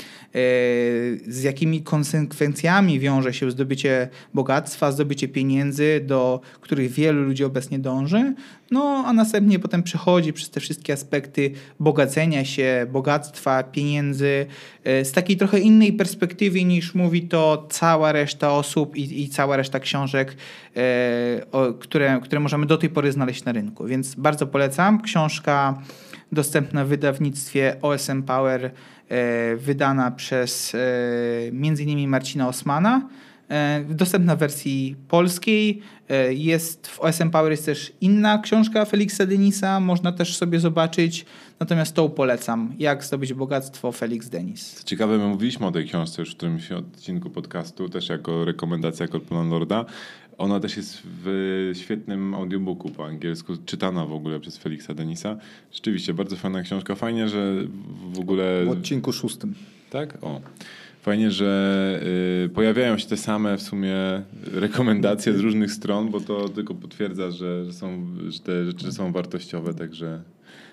[1.26, 8.34] z jakimi konsekwencjami wiąże się zdobycie bogactwa, zdobycie pieniędzy, do których wielu ludzi obecnie dąży.
[8.70, 14.46] No, a następnie potem przechodzi przez te wszystkie aspekty bogacenia się, bogactwa, pieniędzy
[14.84, 19.56] e, z takiej trochę innej perspektywy niż mówi to cała reszta osób i, i cała
[19.56, 20.36] reszta książek,
[20.69, 20.69] e,
[21.80, 23.84] które, które możemy do tej pory znaleźć na rynku.
[23.84, 25.02] Więc bardzo polecam.
[25.02, 25.82] Książka
[26.32, 28.70] dostępna w wydawnictwie OSM Power,
[29.08, 30.78] e, wydana przez e,
[31.48, 32.08] m.in.
[32.08, 33.08] Marcina Osmana.
[33.50, 35.82] E, dostępna w wersji polskiej.
[36.08, 41.26] E, jest w OSM Power jest też inna książka Felixa Denisa, można też sobie zobaczyć.
[41.60, 42.74] Natomiast tą polecam.
[42.78, 44.84] Jak zdobyć bogactwo Felix Denis.
[44.84, 49.48] Ciekawe, my mówiliśmy o tej książce już w którymś odcinku podcastu, też jako rekomendacja Corporal
[49.48, 49.84] Lorda.
[50.40, 55.36] Ona też jest w świetnym audiobooku po angielsku, czytana w ogóle przez Felixa Denisa.
[55.72, 56.94] Rzeczywiście, bardzo fajna książka.
[56.94, 57.56] Fajnie, że
[58.12, 58.64] w ogóle...
[58.64, 59.54] W odcinku szóstym.
[59.90, 60.18] Tak?
[60.22, 60.40] O.
[61.02, 62.00] Fajnie, że
[62.44, 63.94] y, pojawiają się te same w sumie
[64.52, 69.12] rekomendacje z różnych stron, bo to tylko potwierdza, że, że, są, że te rzeczy są
[69.12, 70.22] wartościowe, także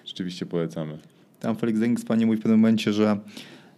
[0.05, 0.97] rzeczywiście polecamy.
[1.39, 3.17] Tam Felix Dengis panie mówi w pewnym momencie, że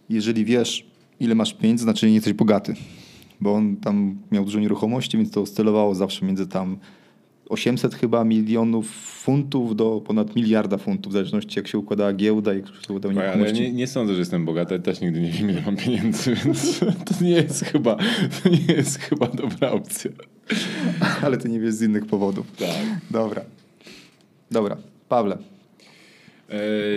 [0.08, 0.86] jeżeli wiesz,
[1.20, 2.74] ile masz pieniędzy, znaczy nie jesteś bogaty.
[3.40, 6.78] Bo on tam miał dużo nieruchomości, więc to oscylowało zawsze między tam
[7.48, 12.56] 800 chyba milionów funtów do ponad miliarda funtów, w zależności jak się układała giełda i
[12.58, 13.56] się układała nieruchomości.
[13.56, 16.78] Ale nie, nie sądzę, że jestem bogaty, też nigdy nie wiem, ile mam pieniędzy, więc
[16.80, 17.96] to nie jest chyba,
[18.42, 20.10] to nie jest chyba dobra opcja.
[21.22, 22.46] Ale ty nie wiesz z innych powodów.
[22.58, 22.68] Tak.
[23.10, 23.42] Dobra.
[24.50, 24.76] Dobra.
[25.08, 25.38] Pawle,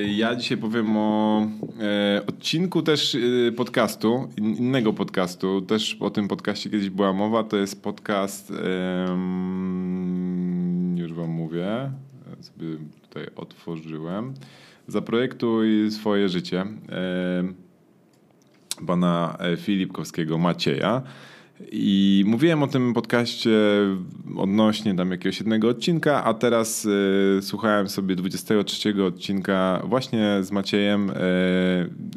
[0.06, 1.42] ja dzisiaj powiem o
[1.80, 5.62] e, odcinku też e, podcastu, innego podcastu.
[5.62, 7.44] Też o tym podcaście kiedyś była mowa.
[7.44, 8.54] To jest podcast,
[10.96, 11.92] już wam mówię,
[12.42, 12.68] sobie
[13.02, 14.34] tutaj otworzyłem.
[14.88, 16.66] Zaprojektuj swoje życie
[18.88, 21.02] pana Filipkowskiego Macieja.
[21.72, 23.52] I mówiłem o tym podcaście
[24.38, 31.10] odnośnie tam jakiegoś jednego odcinka, a teraz y, słuchałem sobie 23 odcinka właśnie z Maciejem,
[31.10, 31.14] y,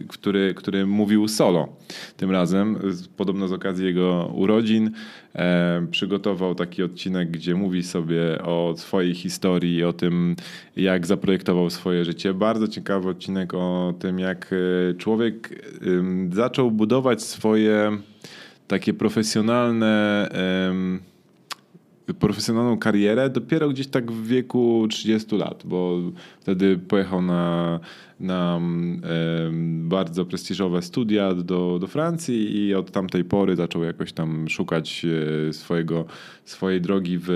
[0.09, 1.77] który, który mówił solo
[2.17, 2.79] tym razem,
[3.17, 4.87] podobno z okazji jego urodzin.
[4.87, 10.37] Y, przygotował taki odcinek, gdzie mówi sobie o swojej historii, o tym,
[10.77, 12.35] jak zaprojektował swoje życie.
[12.35, 14.55] Bardzo ciekawy odcinek o tym, jak
[14.99, 15.67] człowiek
[16.33, 17.99] zaczął budować swoje
[18.69, 20.29] takie profesjonalne,
[20.69, 21.01] um,
[22.19, 25.99] profesjonalną karierę dopiero gdzieś tak w wieku 30 lat, bo
[26.41, 27.81] wtedy pojechał na,
[28.21, 29.01] na um,
[29.89, 35.07] bardzo prestiżowe studia do, do Francji i od tamtej pory zaczął jakoś tam szukać
[35.49, 36.05] e, swojego,
[36.45, 37.27] swojej drogi w,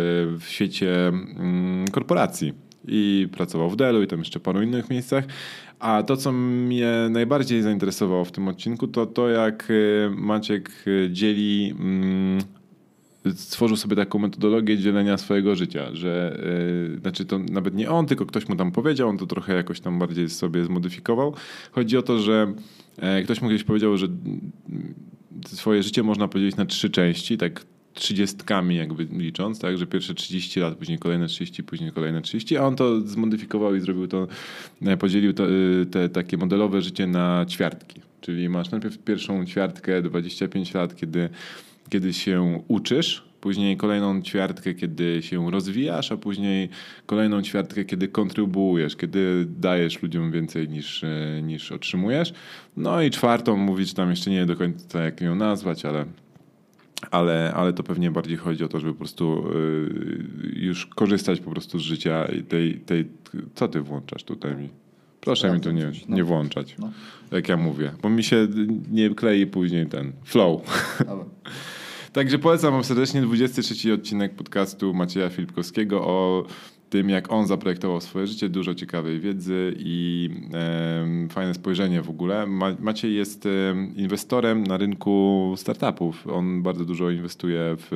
[0.40, 2.52] w świecie um, korporacji.
[2.88, 5.24] I pracował w Delu i tam jeszcze paru innych miejscach,
[5.80, 11.08] A to, co mnie najbardziej zainteresowało w tym odcinku, to to, jak y, Maciek y,
[11.12, 12.38] dzieli, mm,
[13.34, 16.40] stworzył sobie taką metodologię dzielenia swojego życia, że
[16.96, 19.80] y, znaczy to nawet nie on, tylko ktoś mu tam powiedział, on to trochę jakoś
[19.80, 21.34] tam bardziej sobie zmodyfikował.
[21.72, 22.54] Chodzi o to, że
[22.98, 24.52] e, ktoś mu kiedyś powiedział, że mm,
[25.46, 27.64] swoje życie można podzielić na trzy części, tak
[27.94, 32.66] trzydziestkami jakby licząc, tak, że pierwsze 30 lat, później kolejne 30, później kolejne 30, a
[32.66, 34.28] on to zmodyfikował i zrobił to,
[34.82, 38.00] e, podzielił to, y, te takie modelowe życie na ćwiartki.
[38.20, 41.28] Czyli masz najpierw pierwszą ćwiartkę 25 lat, kiedy,
[41.88, 46.68] kiedy się uczysz, później kolejną ćwiartkę, kiedy się rozwijasz, a później
[47.06, 52.32] kolejną ćwiartkę, kiedy kontrybuujesz, kiedy dajesz ludziom więcej niż, e, niż otrzymujesz.
[52.76, 56.06] No i czwartą mówisz, tam jeszcze nie do końca jak ją nazwać, ale
[57.10, 61.50] ale, ale to pewnie bardziej chodzi o to, żeby po prostu y, już korzystać po
[61.50, 63.08] prostu z życia i tej, tej...
[63.54, 64.68] Co ty włączasz tutaj mi?
[65.20, 66.16] Proszę mi tu nie, coś, no.
[66.16, 66.90] nie włączać, No.
[67.32, 68.48] jak ja mówię, bo mi się
[68.90, 70.62] nie klei później ten flow.
[71.08, 71.24] Ale
[72.12, 76.44] Także polecam wam serdecznie 23 odcinek podcastu Macieja Filipkowskiego o
[76.90, 82.46] tym, jak on zaprojektował swoje życie, dużo ciekawej wiedzy i em, fajne spojrzenie w ogóle.
[82.46, 86.26] Ma, Maciej jest em, inwestorem na rynku startupów.
[86.26, 87.90] On bardzo dużo inwestuje w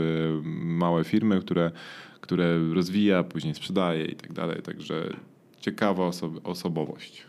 [0.65, 1.71] małe firmy, które,
[2.21, 4.63] które rozwija, później sprzedaje i tak dalej.
[4.63, 5.13] Także
[5.61, 7.23] ciekawa oso- osobowość.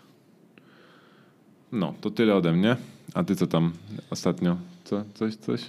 [1.71, 2.75] No, to tyle ode mnie.
[3.13, 3.71] A ty co tam
[4.09, 4.57] ostatnio?
[4.83, 5.03] Co?
[5.13, 5.61] Coś, coś?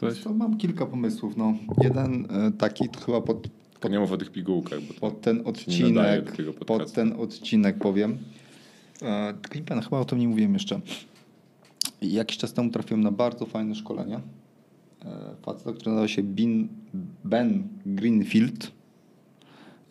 [0.00, 0.20] Coś?
[0.20, 1.36] to mam kilka pomysłów.
[1.36, 1.54] No.
[1.82, 3.48] Jeden e, taki chyba pod,
[3.88, 6.32] nie mów o tych pigułkach, pod ten odcinek,
[6.66, 8.18] pod ten odcinek powiem.
[9.02, 10.80] E, pamiętam, chyba o tym nie mówiłem jeszcze.
[12.02, 14.20] Jakiś czas temu trafiłem na bardzo fajne szkolenie.
[15.04, 16.68] E, Faceta, który nazywa się Bin,
[17.24, 18.72] Ben Greenfield.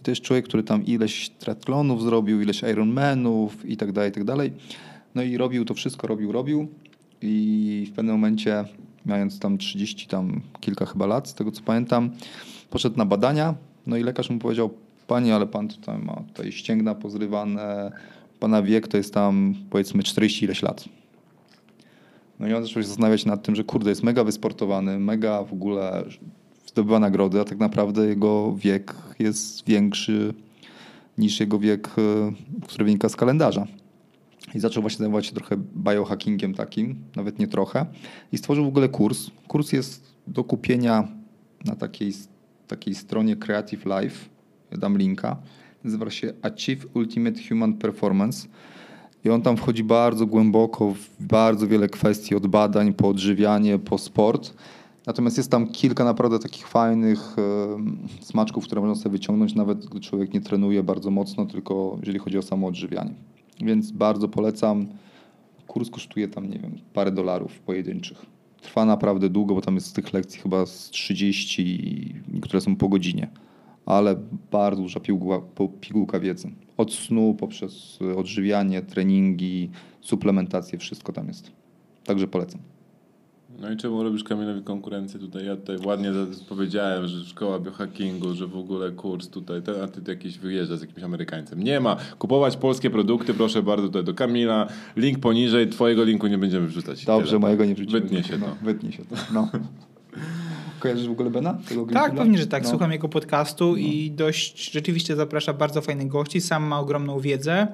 [0.03, 4.23] To jest człowiek, który tam ileś triathlonów zrobił, ileś Ironmanów i tak dalej, i tak
[4.23, 4.53] dalej.
[5.15, 6.67] No i robił to wszystko, robił, robił.
[7.21, 8.65] I w pewnym momencie,
[9.05, 12.09] mając tam 30 tam kilka chyba lat, z tego co pamiętam,
[12.69, 13.55] poszedł na badania.
[13.87, 14.69] No i lekarz mu powiedział,
[15.07, 17.91] panie, ale pan tutaj ma tutaj ścięgna pozrywane,
[18.39, 20.85] pana wiek to jest tam powiedzmy 40 ileś lat.
[22.39, 25.53] No i on zaczął się zastanawiać nad tym, że kurde, jest mega wysportowany, mega w
[25.53, 26.03] ogóle
[26.65, 30.33] zdobywa nagrody, a tak naprawdę jego wiek jest większy
[31.17, 32.31] niż jego wiek, e,
[32.67, 33.67] który wynika z kalendarza.
[34.55, 37.85] I zaczął właśnie zajmować się trochę biohackingiem takim, nawet nie trochę.
[38.31, 39.29] I stworzył w ogóle kurs.
[39.47, 41.07] Kurs jest do kupienia
[41.65, 42.13] na takiej,
[42.67, 44.29] takiej stronie Creative Life.
[44.71, 45.37] Ja dam linka.
[45.83, 48.47] Nazywa się Achieve Ultimate Human Performance.
[49.25, 53.97] I on tam wchodzi bardzo głęboko w bardzo wiele kwestii, od badań po odżywianie, po
[53.97, 54.53] sport.
[55.05, 59.99] Natomiast jest tam kilka naprawdę takich fajnych e, smaczków, które można sobie wyciągnąć, nawet gdy
[59.99, 63.13] człowiek nie trenuje bardzo mocno, tylko jeżeli chodzi o samo odżywianie.
[63.61, 64.87] Więc bardzo polecam.
[65.67, 68.25] Kurs kosztuje tam, nie wiem, parę dolarów pojedynczych.
[68.63, 72.75] Trwa naprawdę długo, bo tam jest z tych lekcji chyba z 30, i niektóre są
[72.75, 73.29] po godzinie.
[73.85, 74.15] Ale
[74.51, 75.41] bardzo duża pigułka,
[75.81, 76.51] pigułka wiedzy.
[76.77, 79.69] Od snu, poprzez odżywianie, treningi,
[80.01, 81.51] suplementację, wszystko tam jest.
[82.03, 82.61] Także polecam.
[83.59, 85.45] No i czemu robisz Kamilowi konkurencję tutaj?
[85.45, 86.11] Ja tutaj ładnie
[86.49, 90.77] powiedziałem, że szkoła biohackingu, że w ogóle kurs tutaj, ten, a ty tu jakiś wyjeżdża
[90.77, 91.63] z jakimś Amerykańcem.
[91.63, 91.97] Nie ma.
[92.19, 94.67] Kupować polskie produkty, proszę bardzo, tutaj do Kamila.
[94.95, 97.05] Link poniżej, twojego linku nie będziemy wrzucać.
[97.05, 97.39] Dobrze, Tyle.
[97.39, 98.01] mojego nie wrzucimy.
[98.01, 98.55] Wytnie się no, to.
[98.65, 99.49] Wytnie się to, no.
[100.79, 101.57] Kojarzysz w ogóle Bena?
[101.69, 102.63] Tego Tak, pewnie, że tak.
[102.63, 102.69] No.
[102.69, 106.41] Słucham jego podcastu i dość rzeczywiście zaprasza bardzo fajnych gości.
[106.41, 107.67] Sam ma ogromną wiedzę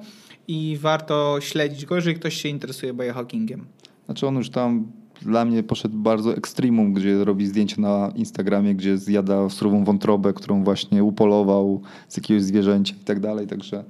[0.48, 3.66] i warto śledzić go, jeżeli ktoś się interesuje biohackingiem.
[4.06, 8.98] Znaczy on już tam dla mnie poszedł bardzo ekstremum, gdzie robi zdjęcia na Instagramie, gdzie
[8.98, 13.46] zjada surową wątrobę, którą właśnie upolował z jakiegoś zwierzęcia i tak dalej.
[13.46, 13.84] Także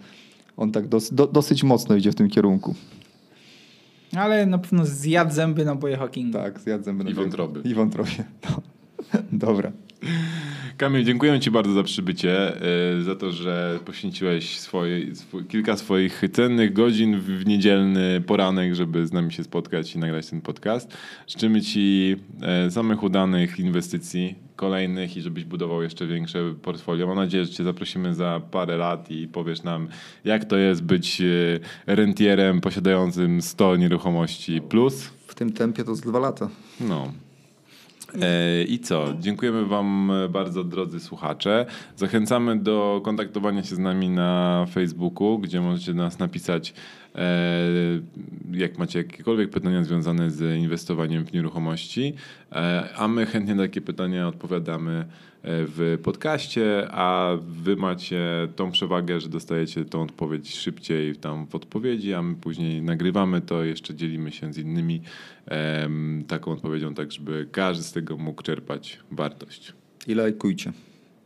[0.57, 2.75] on tak dos, do, dosyć mocno idzie w tym kierunku.
[4.17, 6.33] Ale na pewno zjadł zęby na biohackingu.
[6.39, 7.11] Tak, zjadł zęby.
[7.11, 7.61] I wątroby.
[7.65, 8.11] I wątrobie.
[8.51, 8.63] No.
[9.33, 9.73] Dobra.
[10.77, 12.53] Kamil, dziękuję Ci bardzo za przybycie,
[12.99, 18.75] y, za to, że poświęciłeś swoje, swój, kilka swoich cennych godzin w, w niedzielny poranek,
[18.75, 20.97] żeby z nami się spotkać i nagrać ten podcast.
[21.27, 27.07] Życzymy Ci e, samych udanych inwestycji, kolejnych i żebyś budował jeszcze większe portfolio.
[27.07, 29.89] Mam nadzieję, że Cię zaprosimy za parę lat i powiesz nam,
[30.25, 31.25] jak to jest być e,
[31.95, 35.11] rentierem posiadającym 100 nieruchomości plus.
[35.27, 36.49] W tym tempie to z dwa lata.
[36.81, 37.13] No.
[38.23, 39.15] E, I co?
[39.21, 41.67] Dziękujemy Wam bardzo, drodzy słuchacze.
[41.97, 46.75] Zachęcamy do kontaktowania się z nami na Facebooku, gdzie możecie do nas napisać
[47.10, 47.10] E,
[48.53, 52.15] jak macie jakiekolwiek pytania związane z inwestowaniem w nieruchomości,
[52.53, 55.07] e, a my chętnie na takie pytania odpowiadamy e,
[55.43, 62.15] w podcaście, a wy macie tą przewagę, że dostajecie tą odpowiedź szybciej tam w odpowiedzi,
[62.15, 65.03] a my później nagrywamy to, jeszcze dzielimy się z innymi
[66.29, 69.73] taką odpowiedzią, tak żeby każdy z tego mógł czerpać wartość.
[70.07, 70.73] I lajkujcie.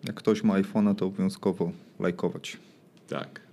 [0.04, 2.56] Jak ktoś ma iPhone'a, to obowiązkowo lajkować.
[3.08, 3.43] Tak.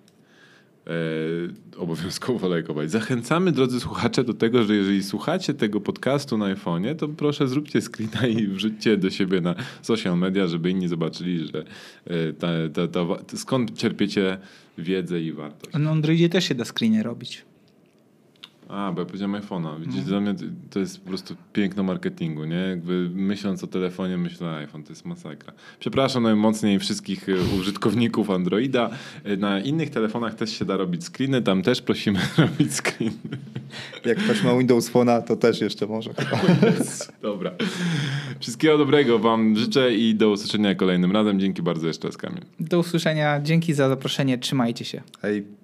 [0.87, 2.91] E, obowiązkowo lajkować.
[2.91, 7.81] Zachęcamy, drodzy słuchacze, do tego, że jeżeli słuchacie tego podcastu na iPhone'ie, to proszę zróbcie
[7.81, 11.63] screena i wrzućcie do siebie na social media, żeby inni zobaczyli, że
[12.05, 14.37] e, ta, ta, ta, skąd czerpiecie
[14.77, 15.73] wiedzę i wartość.
[15.79, 17.45] Na Androidzie też się da screenie robić.
[18.71, 19.79] A, bo ja powiedziałem iPhone'a.
[19.81, 20.35] Widzicie, dla mnie
[20.69, 22.55] to jest po prostu piękno marketingu, nie?
[22.55, 25.53] Jakby myśląc o telefonie, myślę iPhone, to jest masakra.
[25.79, 28.89] Przepraszam najmocniej wszystkich e, użytkowników Androida.
[29.23, 33.13] E, Na innych telefonach też się da robić screeny, tam też prosimy robić screeny.
[34.05, 36.09] Jak ktoś ma Windows Phone'a, to też jeszcze może.
[37.21, 37.51] Dobra.
[38.39, 41.39] Wszystkiego dobrego wam życzę i do usłyszenia kolejnym razem.
[41.39, 42.41] Dzięki bardzo jeszcze raz, Kamil.
[42.59, 43.41] Do usłyszenia.
[43.41, 44.37] Dzięki za zaproszenie.
[44.37, 45.01] Trzymajcie się.
[45.21, 45.60] Hej.